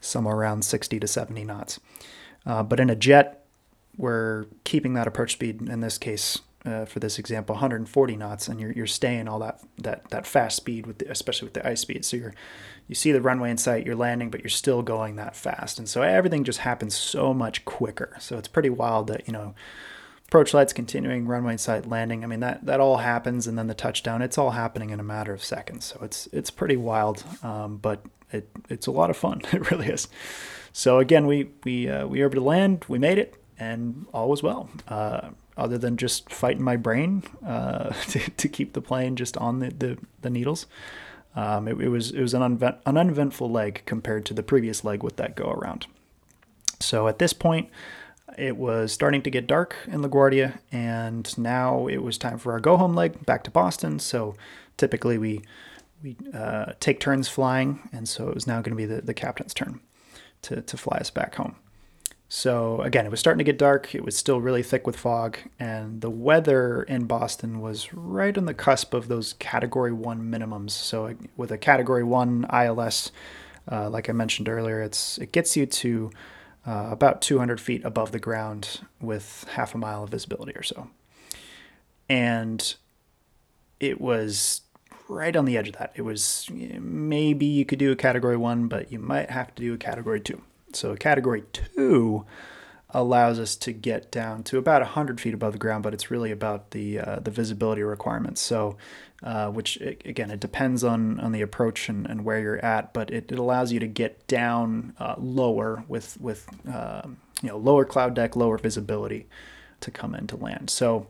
somewhere 0.00 0.34
around 0.34 0.64
60 0.64 0.98
to 0.98 1.06
70 1.06 1.44
knots 1.44 1.80
uh, 2.46 2.62
but 2.62 2.80
in 2.80 2.90
a 2.90 2.96
jet 2.96 3.44
we're 3.96 4.46
keeping 4.64 4.94
that 4.94 5.06
approach 5.06 5.32
speed 5.32 5.68
in 5.68 5.80
this 5.80 5.98
case 5.98 6.40
uh, 6.64 6.86
for 6.86 6.98
this 6.98 7.18
example, 7.18 7.54
140 7.54 8.16
knots, 8.16 8.48
and 8.48 8.58
you're, 8.58 8.72
you're 8.72 8.86
staying 8.86 9.28
all 9.28 9.38
that 9.38 9.60
that 9.78 10.08
that 10.08 10.26
fast 10.26 10.56
speed 10.56 10.86
with 10.86 10.98
the, 10.98 11.10
especially 11.10 11.44
with 11.44 11.54
the 11.54 11.66
ice 11.66 11.80
speed. 11.80 12.04
So 12.04 12.16
you're 12.16 12.34
you 12.88 12.94
see 12.94 13.12
the 13.12 13.20
runway 13.20 13.50
in 13.50 13.58
sight, 13.58 13.84
you're 13.84 13.94
landing, 13.94 14.30
but 14.30 14.40
you're 14.40 14.48
still 14.48 14.82
going 14.82 15.16
that 15.16 15.36
fast, 15.36 15.78
and 15.78 15.86
so 15.86 16.00
everything 16.00 16.42
just 16.42 16.60
happens 16.60 16.94
so 16.94 17.34
much 17.34 17.64
quicker. 17.66 18.16
So 18.18 18.38
it's 18.38 18.48
pretty 18.48 18.70
wild 18.70 19.08
that 19.08 19.26
you 19.26 19.32
know 19.32 19.54
approach 20.28 20.54
lights 20.54 20.72
continuing, 20.72 21.26
runway 21.26 21.56
sight, 21.56 21.86
landing. 21.86 22.24
I 22.24 22.26
mean 22.26 22.40
that 22.40 22.66
that 22.66 22.80
all 22.80 22.98
happens, 22.98 23.46
and 23.46 23.58
then 23.58 23.66
the 23.66 23.74
touchdown. 23.74 24.22
It's 24.22 24.38
all 24.38 24.52
happening 24.52 24.90
in 24.90 25.00
a 25.00 25.04
matter 25.04 25.32
of 25.32 25.42
seconds. 25.42 25.84
So 25.86 26.00
it's 26.02 26.26
it's 26.32 26.50
pretty 26.50 26.76
wild, 26.76 27.24
um, 27.42 27.76
but 27.78 28.04
it 28.32 28.48
it's 28.68 28.86
a 28.86 28.92
lot 28.92 29.10
of 29.10 29.16
fun. 29.16 29.42
It 29.52 29.70
really 29.70 29.88
is. 29.88 30.08
So 30.72 30.98
again, 30.98 31.26
we 31.26 31.50
we 31.64 31.88
uh, 31.88 32.06
we 32.06 32.20
were 32.20 32.26
able 32.26 32.36
to 32.36 32.40
land. 32.40 32.84
We 32.88 32.98
made 32.98 33.18
it, 33.18 33.36
and 33.58 34.06
all 34.12 34.28
was 34.28 34.42
well. 34.42 34.68
Uh, 34.88 35.30
other 35.56 35.78
than 35.78 35.96
just 35.96 36.30
fighting 36.30 36.62
my 36.62 36.76
brain 36.76 37.22
uh, 37.46 37.90
to, 38.08 38.18
to 38.30 38.48
keep 38.48 38.72
the 38.72 38.80
plane 38.80 39.16
just 39.16 39.36
on 39.36 39.60
the, 39.60 39.70
the, 39.70 39.98
the 40.22 40.30
needles. 40.30 40.66
Um, 41.36 41.66
it, 41.66 41.80
it, 41.80 41.88
was 41.88 42.12
it 42.12 42.20
was 42.20 42.34
an, 42.34 42.42
unevent, 42.42 42.76
an 42.86 42.96
uneventful 42.96 43.50
leg 43.50 43.82
compared 43.86 44.24
to 44.26 44.34
the 44.34 44.42
previous 44.42 44.84
leg 44.84 45.02
with 45.02 45.16
that 45.16 45.34
go 45.34 45.50
around. 45.50 45.86
So 46.80 47.08
at 47.08 47.18
this 47.18 47.32
point, 47.32 47.70
it 48.38 48.56
was 48.56 48.92
starting 48.92 49.22
to 49.22 49.30
get 49.30 49.46
dark 49.46 49.76
in 49.86 50.02
LaGuardia, 50.02 50.58
and 50.72 51.36
now 51.38 51.86
it 51.86 52.02
was 52.02 52.18
time 52.18 52.38
for 52.38 52.52
our 52.52 52.60
go 52.60 52.76
home 52.76 52.94
leg 52.94 53.24
back 53.26 53.44
to 53.44 53.50
Boston. 53.50 53.98
So 53.98 54.36
typically 54.76 55.18
we 55.18 55.42
we 56.02 56.16
uh, 56.34 56.72
take 56.80 57.00
turns 57.00 57.28
flying, 57.28 57.88
and 57.92 58.08
so 58.08 58.28
it 58.28 58.34
was 58.34 58.46
now 58.46 58.60
going 58.60 58.72
to 58.72 58.76
be 58.76 58.84
the, 58.84 59.00
the 59.00 59.14
captain's 59.14 59.54
turn 59.54 59.80
to, 60.42 60.60
to 60.60 60.76
fly 60.76 60.98
us 60.98 61.10
back 61.10 61.36
home. 61.36 61.56
So 62.28 62.80
again, 62.82 63.06
it 63.06 63.10
was 63.10 63.20
starting 63.20 63.38
to 63.38 63.44
get 63.44 63.58
dark. 63.58 63.94
It 63.94 64.04
was 64.04 64.16
still 64.16 64.40
really 64.40 64.62
thick 64.62 64.86
with 64.86 64.96
fog, 64.96 65.38
and 65.58 66.00
the 66.00 66.10
weather 66.10 66.82
in 66.82 67.06
Boston 67.06 67.60
was 67.60 67.94
right 67.94 68.36
on 68.36 68.44
the 68.44 68.54
cusp 68.54 68.92
of 68.92 69.08
those 69.08 69.34
Category 69.34 69.92
One 69.92 70.30
minimums. 70.30 70.72
So 70.72 71.14
with 71.36 71.50
a 71.52 71.58
Category 71.58 72.04
One 72.04 72.44
ILS, 72.52 73.12
uh, 73.70 73.88
like 73.88 74.10
I 74.10 74.12
mentioned 74.12 74.48
earlier, 74.48 74.82
it's 74.82 75.16
it 75.18 75.32
gets 75.32 75.56
you 75.56 75.64
to 75.64 76.10
uh, 76.66 76.88
about 76.90 77.20
200 77.22 77.60
feet 77.60 77.84
above 77.84 78.12
the 78.12 78.18
ground 78.18 78.80
with 79.00 79.46
half 79.52 79.74
a 79.74 79.78
mile 79.78 80.04
of 80.04 80.10
visibility 80.10 80.52
or 80.52 80.62
so, 80.62 80.88
and 82.08 82.74
it 83.80 84.00
was 84.00 84.62
right 85.08 85.36
on 85.36 85.44
the 85.44 85.56
edge 85.56 85.68
of 85.68 85.76
that. 85.76 85.92
It 85.94 86.02
was 86.02 86.48
maybe 86.50 87.46
you 87.46 87.64
could 87.64 87.78
do 87.78 87.92
a 87.92 87.96
Category 87.96 88.36
One, 88.36 88.68
but 88.68 88.90
you 88.90 88.98
might 88.98 89.30
have 89.30 89.54
to 89.54 89.62
do 89.62 89.74
a 89.74 89.78
Category 89.78 90.20
Two. 90.20 90.40
So 90.76 90.92
a 90.92 90.96
category 90.96 91.44
two 91.52 92.24
allows 92.90 93.38
us 93.38 93.56
to 93.56 93.72
get 93.72 94.12
down 94.12 94.42
to 94.44 94.58
about 94.58 94.80
100 94.82 95.20
feet 95.20 95.34
above 95.34 95.52
the 95.52 95.58
ground, 95.58 95.82
but 95.82 95.94
it's 95.94 96.10
really 96.10 96.30
about 96.30 96.70
the 96.70 97.00
uh, 97.00 97.20
the 97.20 97.30
visibility 97.30 97.82
requirements. 97.82 98.40
So, 98.40 98.76
uh, 99.24 99.50
which 99.50 99.78
again, 99.80 100.30
it 100.30 100.38
depends 100.38 100.84
on 100.84 101.18
on 101.18 101.32
the 101.32 101.40
approach 101.40 101.88
and, 101.88 102.06
and 102.06 102.24
where 102.24 102.40
you're 102.40 102.64
at, 102.64 102.92
but 102.92 103.10
it, 103.10 103.32
it 103.32 103.38
allows 103.38 103.72
you 103.72 103.80
to 103.80 103.86
get 103.86 104.26
down 104.26 104.94
uh, 105.00 105.14
lower 105.18 105.82
with 105.88 106.20
with 106.20 106.46
uh, 106.70 107.02
you 107.42 107.48
know 107.48 107.56
lower 107.56 107.86
cloud 107.86 108.14
deck, 108.14 108.36
lower 108.36 108.58
visibility 108.58 109.26
to 109.80 109.90
come 109.90 110.14
into 110.14 110.36
land. 110.36 110.68
So, 110.68 111.06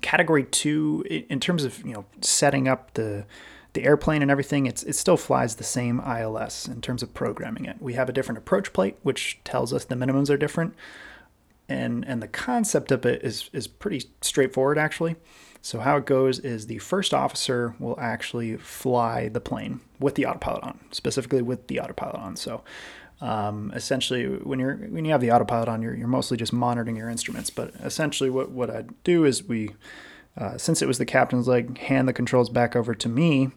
category 0.00 0.42
two, 0.44 1.04
in 1.08 1.38
terms 1.38 1.64
of 1.64 1.78
you 1.86 1.94
know 1.94 2.04
setting 2.20 2.66
up 2.66 2.92
the 2.94 3.24
the 3.74 3.84
airplane 3.84 4.22
and 4.22 4.30
everything, 4.30 4.66
it's, 4.66 4.82
it 4.84 4.94
still 4.94 5.16
flies 5.16 5.56
the 5.56 5.64
same 5.64 6.00
ILS 6.00 6.68
in 6.68 6.80
terms 6.80 7.02
of 7.02 7.12
programming 7.12 7.64
it. 7.64 7.76
We 7.80 7.94
have 7.94 8.08
a 8.08 8.12
different 8.12 8.38
approach 8.38 8.72
plate, 8.72 8.96
which 9.02 9.40
tells 9.42 9.72
us 9.72 9.84
the 9.84 9.96
minimums 9.96 10.30
are 10.30 10.36
different. 10.36 10.74
And, 11.68 12.04
and 12.06 12.22
the 12.22 12.28
concept 12.28 12.92
of 12.92 13.04
it 13.04 13.24
is, 13.24 13.50
is 13.52 13.66
pretty 13.66 14.04
straightforward, 14.20 14.78
actually. 14.78 15.16
So, 15.64 15.80
how 15.80 15.96
it 15.96 16.04
goes 16.04 16.40
is 16.40 16.66
the 16.66 16.76
first 16.76 17.14
officer 17.14 17.74
will 17.78 17.98
actually 17.98 18.58
fly 18.58 19.30
the 19.30 19.40
plane 19.40 19.80
with 19.98 20.14
the 20.14 20.26
autopilot 20.26 20.62
on, 20.62 20.78
specifically 20.90 21.40
with 21.40 21.68
the 21.68 21.80
autopilot 21.80 22.16
on. 22.16 22.36
So, 22.36 22.62
um, 23.22 23.72
essentially, 23.74 24.26
when 24.26 24.60
you're 24.60 24.76
when 24.76 25.06
you 25.06 25.12
have 25.12 25.22
the 25.22 25.32
autopilot 25.32 25.70
on, 25.70 25.80
you're, 25.80 25.94
you're 25.94 26.06
mostly 26.06 26.36
just 26.36 26.52
monitoring 26.52 26.96
your 26.96 27.08
instruments. 27.08 27.48
But 27.48 27.70
essentially, 27.76 28.28
what, 28.28 28.50
what 28.50 28.68
I 28.68 28.84
do 29.04 29.24
is 29.24 29.44
we, 29.44 29.70
uh, 30.36 30.58
since 30.58 30.82
it 30.82 30.86
was 30.86 30.98
the 30.98 31.06
captain's 31.06 31.48
leg, 31.48 31.78
hand 31.78 32.06
the 32.06 32.12
controls 32.12 32.50
back 32.50 32.76
over 32.76 32.94
to 32.94 33.08
me 33.08 33.50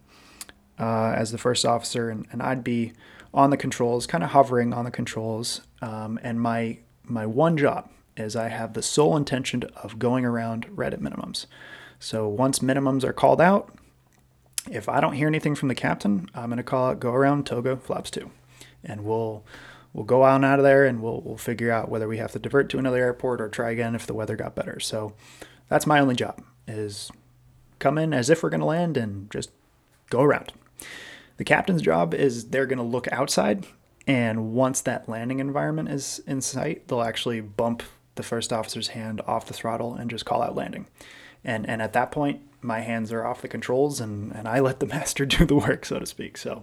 uh, 0.79 1.11
as 1.11 1.33
the 1.33 1.37
first 1.37 1.65
officer, 1.65 2.09
and, 2.09 2.25
and 2.31 2.41
I'd 2.41 2.63
be 2.63 2.93
on 3.33 3.49
the 3.49 3.57
controls, 3.57 4.07
kind 4.07 4.23
of 4.23 4.29
hovering 4.29 4.73
on 4.73 4.85
the 4.85 4.91
controls. 4.91 5.59
Um, 5.81 6.21
and 6.23 6.39
my 6.39 6.77
my 7.03 7.25
one 7.25 7.57
job 7.57 7.91
is 8.15 8.37
I 8.37 8.47
have 8.47 8.75
the 8.75 8.81
sole 8.81 9.17
intention 9.17 9.63
of 9.75 9.99
going 9.99 10.23
around 10.23 10.67
red 10.69 10.93
at 10.93 11.01
minimums. 11.01 11.47
So 11.99 12.27
once 12.27 12.59
minimums 12.59 13.03
are 13.03 13.13
called 13.13 13.41
out, 13.41 13.73
if 14.69 14.89
I 14.89 14.99
don't 14.99 15.13
hear 15.13 15.27
anything 15.27 15.55
from 15.55 15.69
the 15.69 15.75
captain, 15.75 16.29
I'm 16.35 16.49
going 16.49 16.57
to 16.57 16.63
call 16.63 16.89
out 16.89 16.99
go 16.99 17.11
around 17.13 17.45
toga 17.45 17.77
flaps 17.77 18.11
two, 18.11 18.31
and 18.83 19.05
we'll 19.05 19.43
we'll 19.93 20.05
go 20.05 20.23
on 20.23 20.43
out 20.43 20.59
of 20.59 20.63
there 20.63 20.85
and 20.85 21.01
we'll 21.01 21.21
we'll 21.21 21.37
figure 21.37 21.71
out 21.71 21.89
whether 21.89 22.07
we 22.07 22.17
have 22.17 22.31
to 22.33 22.39
divert 22.39 22.69
to 22.69 22.77
another 22.77 22.97
airport 22.97 23.41
or 23.41 23.49
try 23.49 23.71
again 23.71 23.95
if 23.95 24.05
the 24.05 24.13
weather 24.13 24.35
got 24.35 24.55
better. 24.55 24.79
So 24.79 25.13
that's 25.69 25.87
my 25.87 25.99
only 25.99 26.15
job 26.15 26.41
is 26.67 27.11
come 27.79 27.97
in 27.97 28.13
as 28.13 28.29
if 28.29 28.43
we're 28.43 28.49
going 28.49 28.59
to 28.59 28.65
land 28.65 28.97
and 28.97 29.31
just 29.31 29.51
go 30.09 30.21
around. 30.21 30.51
The 31.37 31.43
captain's 31.43 31.81
job 31.81 32.13
is 32.13 32.49
they're 32.49 32.65
going 32.65 32.77
to 32.77 32.83
look 32.83 33.07
outside, 33.11 33.65
and 34.05 34.53
once 34.53 34.81
that 34.81 35.07
landing 35.07 35.39
environment 35.39 35.89
is 35.89 36.19
in 36.25 36.41
sight, 36.41 36.87
they'll 36.87 37.01
actually 37.01 37.41
bump 37.41 37.83
the 38.15 38.23
first 38.23 38.51
officer's 38.51 38.89
hand 38.89 39.21
off 39.27 39.45
the 39.45 39.53
throttle 39.53 39.93
and 39.93 40.09
just 40.09 40.25
call 40.25 40.41
out 40.41 40.55
landing. 40.55 40.87
And 41.47 41.67
and 41.67 41.81
at 41.81 41.93
that 41.93 42.11
point, 42.11 42.41
my 42.61 42.81
hands 42.81 43.11
are 43.11 43.25
off 43.25 43.41
the 43.41 43.47
controls, 43.47 43.99
and 43.99 44.31
and 44.35 44.47
I 44.47 44.59
let 44.59 44.79
the 44.79 44.85
master 44.95 45.25
do 45.25 45.45
the 45.45 45.55
work, 45.55 45.85
so 45.85 45.97
to 45.97 46.05
speak. 46.05 46.37
So. 46.37 46.61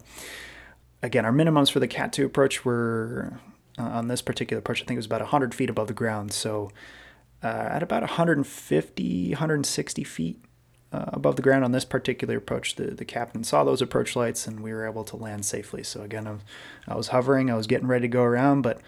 again, 1.03 1.27
our 1.27 1.33
minimums 1.33 1.71
for 1.71 1.81
the 1.81 1.87
Cat 1.87 2.15
2 2.15 2.25
approach 2.25 2.65
were 2.65 3.39
uh, 3.79 3.83
on 3.83 4.09
this 4.09 4.23
particular 4.23 4.59
approach, 4.59 4.83
I 4.83 4.85
think 4.85 4.97
it 4.97 4.99
was 4.99 5.07
about 5.07 5.21
100 5.21 5.55
feet 5.55 5.71
above 5.71 5.89
the 5.89 5.95
ground. 5.95 6.33
So 6.33 6.71
uh, 7.43 7.47
at 7.47 7.83
about 7.83 8.03
150, 8.03 9.29
160 9.31 10.05
feet 10.05 10.45
uh, 10.93 11.07
above 11.09 11.37
the 11.37 11.43
ground 11.43 11.65
on 11.65 11.73
this 11.73 11.85
particular 11.85 12.37
approach, 12.37 12.77
the, 12.77 12.87
the 12.87 13.05
captain 13.05 13.43
saw 13.43 13.65
those 13.65 13.83
approach 13.83 14.15
lights 14.15 14.47
and 14.47 14.61
we 14.61 14.73
were 14.73 14.87
able 14.87 15.05
to 15.05 15.17
land 15.17 15.45
safely. 15.45 15.83
So 15.83 16.03
again, 16.03 16.27
I 16.27 16.31
was, 16.33 16.41
I 16.87 16.97
was 16.97 17.09
hovering, 17.09 17.51
I 17.51 17.57
was 17.57 17.67
getting 17.67 17.89
ready 17.89 18.03
to 18.03 18.09
go 18.09 18.23
around, 18.23 18.63
but 18.63 18.81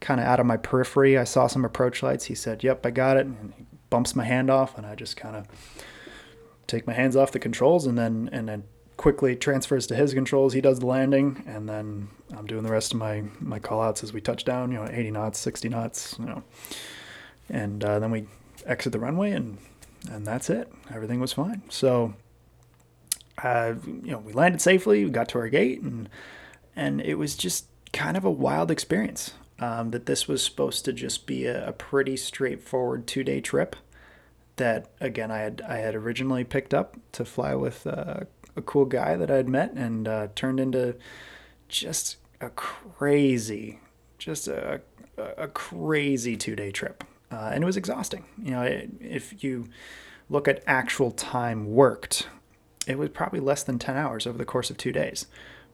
kind 0.00 0.20
of 0.20 0.26
out 0.26 0.40
of 0.40 0.46
my 0.46 0.56
periphery, 0.56 1.16
I 1.16 1.24
saw 1.24 1.46
some 1.46 1.64
approach 1.64 2.02
lights. 2.02 2.24
He 2.24 2.34
said, 2.34 2.64
Yep, 2.64 2.84
I 2.84 2.90
got 2.90 3.16
it. 3.16 3.26
And 3.26 3.52
he 3.56 3.64
bumps 3.92 4.16
my 4.16 4.24
hand 4.24 4.48
off, 4.50 4.78
and 4.78 4.86
I 4.86 4.94
just 4.94 5.18
kind 5.18 5.36
of 5.36 5.46
take 6.66 6.86
my 6.86 6.94
hands 6.94 7.14
off 7.14 7.30
the 7.30 7.38
controls 7.38 7.86
and 7.86 7.98
then 7.98 8.30
and 8.32 8.48
then 8.48 8.64
quickly 8.96 9.36
transfers 9.36 9.86
to 9.88 9.94
his 9.94 10.14
controls. 10.14 10.54
He 10.54 10.62
does 10.62 10.78
the 10.78 10.86
landing, 10.86 11.44
and 11.46 11.68
then 11.68 12.08
I'm 12.34 12.46
doing 12.46 12.62
the 12.62 12.72
rest 12.72 12.94
of 12.94 12.98
my 12.98 13.24
my 13.38 13.58
call 13.58 13.82
outs 13.82 14.02
as 14.02 14.14
we 14.14 14.22
touch 14.22 14.46
down. 14.46 14.72
You 14.72 14.78
know, 14.78 14.88
80 14.90 15.10
knots, 15.10 15.38
60 15.40 15.68
knots. 15.68 16.16
You 16.18 16.24
know, 16.24 16.42
and 17.50 17.84
uh, 17.84 17.98
then 17.98 18.10
we 18.10 18.24
exit 18.64 18.92
the 18.92 18.98
runway, 18.98 19.32
and 19.32 19.58
and 20.10 20.26
that's 20.26 20.48
it. 20.48 20.72
Everything 20.90 21.20
was 21.20 21.34
fine. 21.34 21.60
So, 21.68 22.14
uh, 23.44 23.74
you 23.84 24.12
know, 24.12 24.18
we 24.20 24.32
landed 24.32 24.62
safely. 24.62 25.04
We 25.04 25.10
got 25.10 25.28
to 25.30 25.38
our 25.38 25.50
gate, 25.50 25.82
and 25.82 26.08
and 26.74 27.02
it 27.02 27.16
was 27.16 27.36
just 27.36 27.66
kind 27.92 28.16
of 28.16 28.24
a 28.24 28.30
wild 28.30 28.70
experience. 28.70 29.34
Um, 29.62 29.92
that 29.92 30.06
this 30.06 30.26
was 30.26 30.44
supposed 30.44 30.84
to 30.86 30.92
just 30.92 31.24
be 31.24 31.46
a, 31.46 31.68
a 31.68 31.72
pretty 31.72 32.16
straightforward 32.16 33.06
two 33.06 33.22
day 33.22 33.40
trip. 33.40 33.76
That 34.56 34.90
again, 35.00 35.30
I 35.30 35.38
had 35.38 35.62
I 35.66 35.76
had 35.76 35.94
originally 35.94 36.42
picked 36.42 36.74
up 36.74 36.96
to 37.12 37.24
fly 37.24 37.54
with 37.54 37.86
uh, 37.86 38.22
a 38.56 38.62
cool 38.62 38.86
guy 38.86 39.14
that 39.16 39.30
I 39.30 39.36
had 39.36 39.48
met 39.48 39.72
and 39.74 40.08
uh, 40.08 40.28
turned 40.34 40.58
into 40.58 40.96
just 41.68 42.16
a 42.40 42.50
crazy, 42.50 43.78
just 44.18 44.48
a, 44.48 44.80
a 45.16 45.46
crazy 45.46 46.36
two 46.36 46.56
day 46.56 46.72
trip. 46.72 47.04
Uh, 47.30 47.52
and 47.54 47.62
it 47.62 47.66
was 47.66 47.76
exhausting. 47.76 48.24
You 48.42 48.50
know, 48.50 48.62
it, 48.62 48.90
if 49.00 49.44
you 49.44 49.68
look 50.28 50.48
at 50.48 50.64
actual 50.66 51.12
time 51.12 51.72
worked, 51.72 52.26
it 52.88 52.98
was 52.98 53.10
probably 53.10 53.38
less 53.38 53.62
than 53.62 53.78
10 53.78 53.96
hours 53.96 54.26
over 54.26 54.36
the 54.36 54.44
course 54.44 54.70
of 54.70 54.76
two 54.76 54.90
days. 54.90 55.26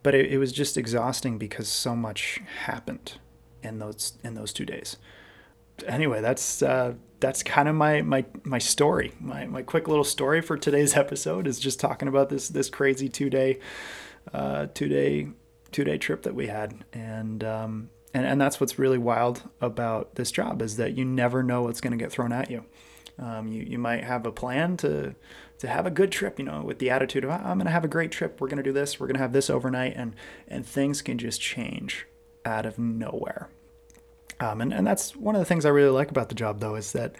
But 0.02 0.14
it, 0.14 0.30
it 0.30 0.36
was 0.36 0.52
just 0.52 0.76
exhausting 0.76 1.38
because 1.38 1.68
so 1.68 1.96
much 1.96 2.42
happened 2.64 3.14
in 3.62 3.78
those 3.78 4.14
in 4.22 4.34
those 4.34 4.52
two 4.52 4.64
days. 4.64 4.96
Anyway, 5.86 6.20
that's 6.20 6.62
uh, 6.62 6.94
that's 7.20 7.42
kind 7.42 7.68
of 7.68 7.74
my 7.74 8.02
my 8.02 8.24
my 8.44 8.58
story. 8.58 9.12
My 9.20 9.46
my 9.46 9.62
quick 9.62 9.88
little 9.88 10.04
story 10.04 10.40
for 10.40 10.56
today's 10.56 10.96
episode 10.96 11.46
is 11.46 11.58
just 11.58 11.80
talking 11.80 12.08
about 12.08 12.28
this 12.28 12.48
this 12.48 12.70
crazy 12.70 13.08
two 13.08 13.30
day 13.30 13.58
uh, 14.32 14.66
two 14.74 14.88
day 14.88 15.28
two 15.72 15.84
day 15.84 15.98
trip 15.98 16.22
that 16.22 16.34
we 16.34 16.46
had, 16.46 16.84
and 16.92 17.44
um, 17.44 17.90
and 18.14 18.26
and 18.26 18.40
that's 18.40 18.60
what's 18.60 18.78
really 18.78 18.98
wild 18.98 19.42
about 19.60 20.14
this 20.14 20.30
job 20.30 20.62
is 20.62 20.76
that 20.76 20.96
you 20.96 21.04
never 21.04 21.42
know 21.42 21.62
what's 21.62 21.80
going 21.80 21.92
to 21.92 22.02
get 22.02 22.12
thrown 22.12 22.32
at 22.32 22.50
you. 22.50 22.64
Um, 23.18 23.48
you 23.48 23.62
you 23.62 23.78
might 23.78 24.04
have 24.04 24.26
a 24.26 24.32
plan 24.32 24.76
to 24.78 25.14
to 25.58 25.68
have 25.68 25.86
a 25.86 25.90
good 25.90 26.12
trip, 26.12 26.38
you 26.38 26.44
know, 26.44 26.62
with 26.62 26.78
the 26.78 26.90
attitude 26.90 27.24
of 27.24 27.30
I'm 27.30 27.58
going 27.58 27.66
to 27.66 27.72
have 27.72 27.84
a 27.84 27.88
great 27.88 28.12
trip. 28.12 28.40
We're 28.40 28.48
going 28.48 28.58
to 28.58 28.62
do 28.62 28.72
this. 28.72 29.00
We're 29.00 29.06
going 29.06 29.16
to 29.16 29.22
have 29.22 29.32
this 29.32 29.50
overnight, 29.50 29.94
and 29.96 30.14
and 30.46 30.64
things 30.64 31.02
can 31.02 31.18
just 31.18 31.40
change 31.40 32.06
out 32.48 32.66
of 32.66 32.78
nowhere. 32.78 33.48
Um, 34.40 34.60
and, 34.60 34.72
and 34.72 34.86
that's 34.86 35.14
one 35.16 35.34
of 35.34 35.40
the 35.40 35.44
things 35.44 35.64
I 35.64 35.70
really 35.70 35.90
like 35.90 36.10
about 36.10 36.28
the 36.28 36.34
job, 36.34 36.60
though, 36.60 36.76
is 36.76 36.92
that 36.92 37.14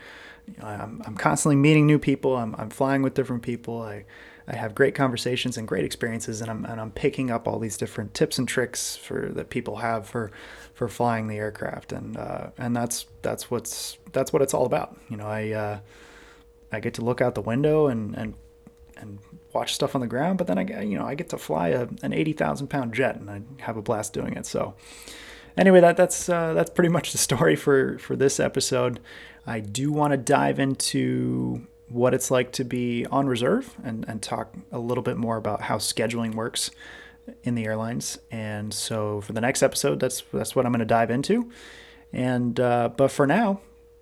you 0.46 0.54
know, 0.58 0.66
I'm, 0.66 1.02
I'm 1.04 1.16
constantly 1.16 1.56
meeting 1.56 1.86
new 1.86 1.98
people. 1.98 2.36
I'm, 2.36 2.54
I'm 2.56 2.70
flying 2.70 3.02
with 3.02 3.14
different 3.14 3.42
people. 3.42 3.82
I, 3.82 4.04
I 4.46 4.56
have 4.56 4.74
great 4.74 4.94
conversations 4.94 5.58
and 5.58 5.68
great 5.68 5.84
experiences, 5.84 6.40
and 6.40 6.50
I'm, 6.50 6.64
and 6.64 6.80
I'm 6.80 6.90
picking 6.90 7.30
up 7.30 7.46
all 7.46 7.58
these 7.58 7.76
different 7.76 8.14
tips 8.14 8.38
and 8.38 8.48
tricks 8.48 8.96
for 8.96 9.28
that 9.34 9.50
people 9.50 9.76
have 9.76 10.08
for, 10.08 10.30
for 10.72 10.88
flying 10.88 11.26
the 11.26 11.36
aircraft, 11.36 11.92
and 11.92 12.16
uh, 12.16 12.50
and 12.56 12.74
that's 12.74 13.06
that's 13.20 13.50
what's 13.50 13.98
that's 14.12 14.32
what 14.32 14.40
it's 14.40 14.54
all 14.54 14.64
about. 14.64 14.96
You 15.10 15.18
know, 15.18 15.26
I 15.26 15.50
uh, 15.50 15.78
I 16.72 16.80
get 16.80 16.94
to 16.94 17.02
look 17.02 17.20
out 17.20 17.34
the 17.34 17.42
window 17.42 17.88
and 17.88 18.14
and 18.14 18.34
and 19.00 19.18
watch 19.52 19.74
stuff 19.74 19.94
on 19.94 20.00
the 20.00 20.06
ground, 20.06 20.38
but 20.38 20.46
then 20.46 20.58
I 20.58 20.82
you 20.82 20.98
know 20.98 21.06
I 21.06 21.14
get 21.14 21.28
to 21.30 21.38
fly 21.38 21.68
a, 21.68 21.88
an 22.02 22.12
eighty 22.12 22.32
thousand 22.32 22.68
pound 22.68 22.94
jet, 22.94 23.16
and 23.16 23.30
I 23.30 23.42
have 23.62 23.76
a 23.76 23.82
blast 23.82 24.12
doing 24.12 24.34
it. 24.34 24.46
So 24.46 24.74
anyway, 25.56 25.80
that 25.80 25.96
that's 25.96 26.28
uh, 26.28 26.54
that's 26.54 26.70
pretty 26.70 26.90
much 26.90 27.12
the 27.12 27.18
story 27.18 27.56
for 27.56 27.98
for 27.98 28.16
this 28.16 28.40
episode. 28.40 29.00
I 29.46 29.60
do 29.60 29.90
want 29.92 30.12
to 30.12 30.16
dive 30.16 30.58
into 30.58 31.66
what 31.88 32.12
it's 32.12 32.30
like 32.30 32.52
to 32.52 32.64
be 32.64 33.06
on 33.06 33.26
reserve 33.26 33.74
and, 33.82 34.04
and 34.08 34.20
talk 34.20 34.54
a 34.70 34.78
little 34.78 35.02
bit 35.02 35.16
more 35.16 35.38
about 35.38 35.62
how 35.62 35.78
scheduling 35.78 36.34
works 36.34 36.70
in 37.44 37.54
the 37.54 37.64
airlines. 37.64 38.18
And 38.30 38.72
so 38.74 39.22
for 39.22 39.32
the 39.32 39.40
next 39.40 39.62
episode, 39.62 40.00
that's 40.00 40.22
that's 40.32 40.54
what 40.54 40.66
I'm 40.66 40.72
going 40.72 40.80
to 40.80 40.86
dive 40.86 41.10
into. 41.10 41.50
And 42.12 42.58
uh, 42.58 42.90
but 42.96 43.10
for 43.10 43.26
now, 43.26 43.60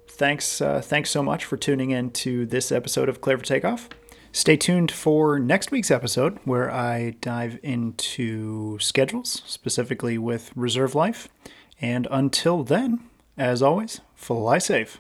thanks 0.08 0.60
uh, 0.60 0.80
thanks 0.80 1.10
so 1.10 1.22
much 1.22 1.44
for 1.44 1.56
tuning 1.56 1.90
in 1.90 2.10
to 2.10 2.46
this 2.46 2.72
episode 2.72 3.08
of 3.08 3.20
Cleared 3.20 3.40
for 3.40 3.46
Takeoff. 3.46 3.88
Stay 4.36 4.54
tuned 4.54 4.90
for 4.90 5.38
next 5.38 5.70
week's 5.70 5.90
episode 5.90 6.38
where 6.44 6.70
I 6.70 7.14
dive 7.22 7.58
into 7.62 8.78
schedules, 8.80 9.42
specifically 9.46 10.18
with 10.18 10.52
Reserve 10.54 10.94
Life. 10.94 11.28
And 11.80 12.06
until 12.10 12.62
then, 12.62 13.00
as 13.38 13.62
always, 13.62 14.02
fly 14.14 14.58
safe. 14.58 14.98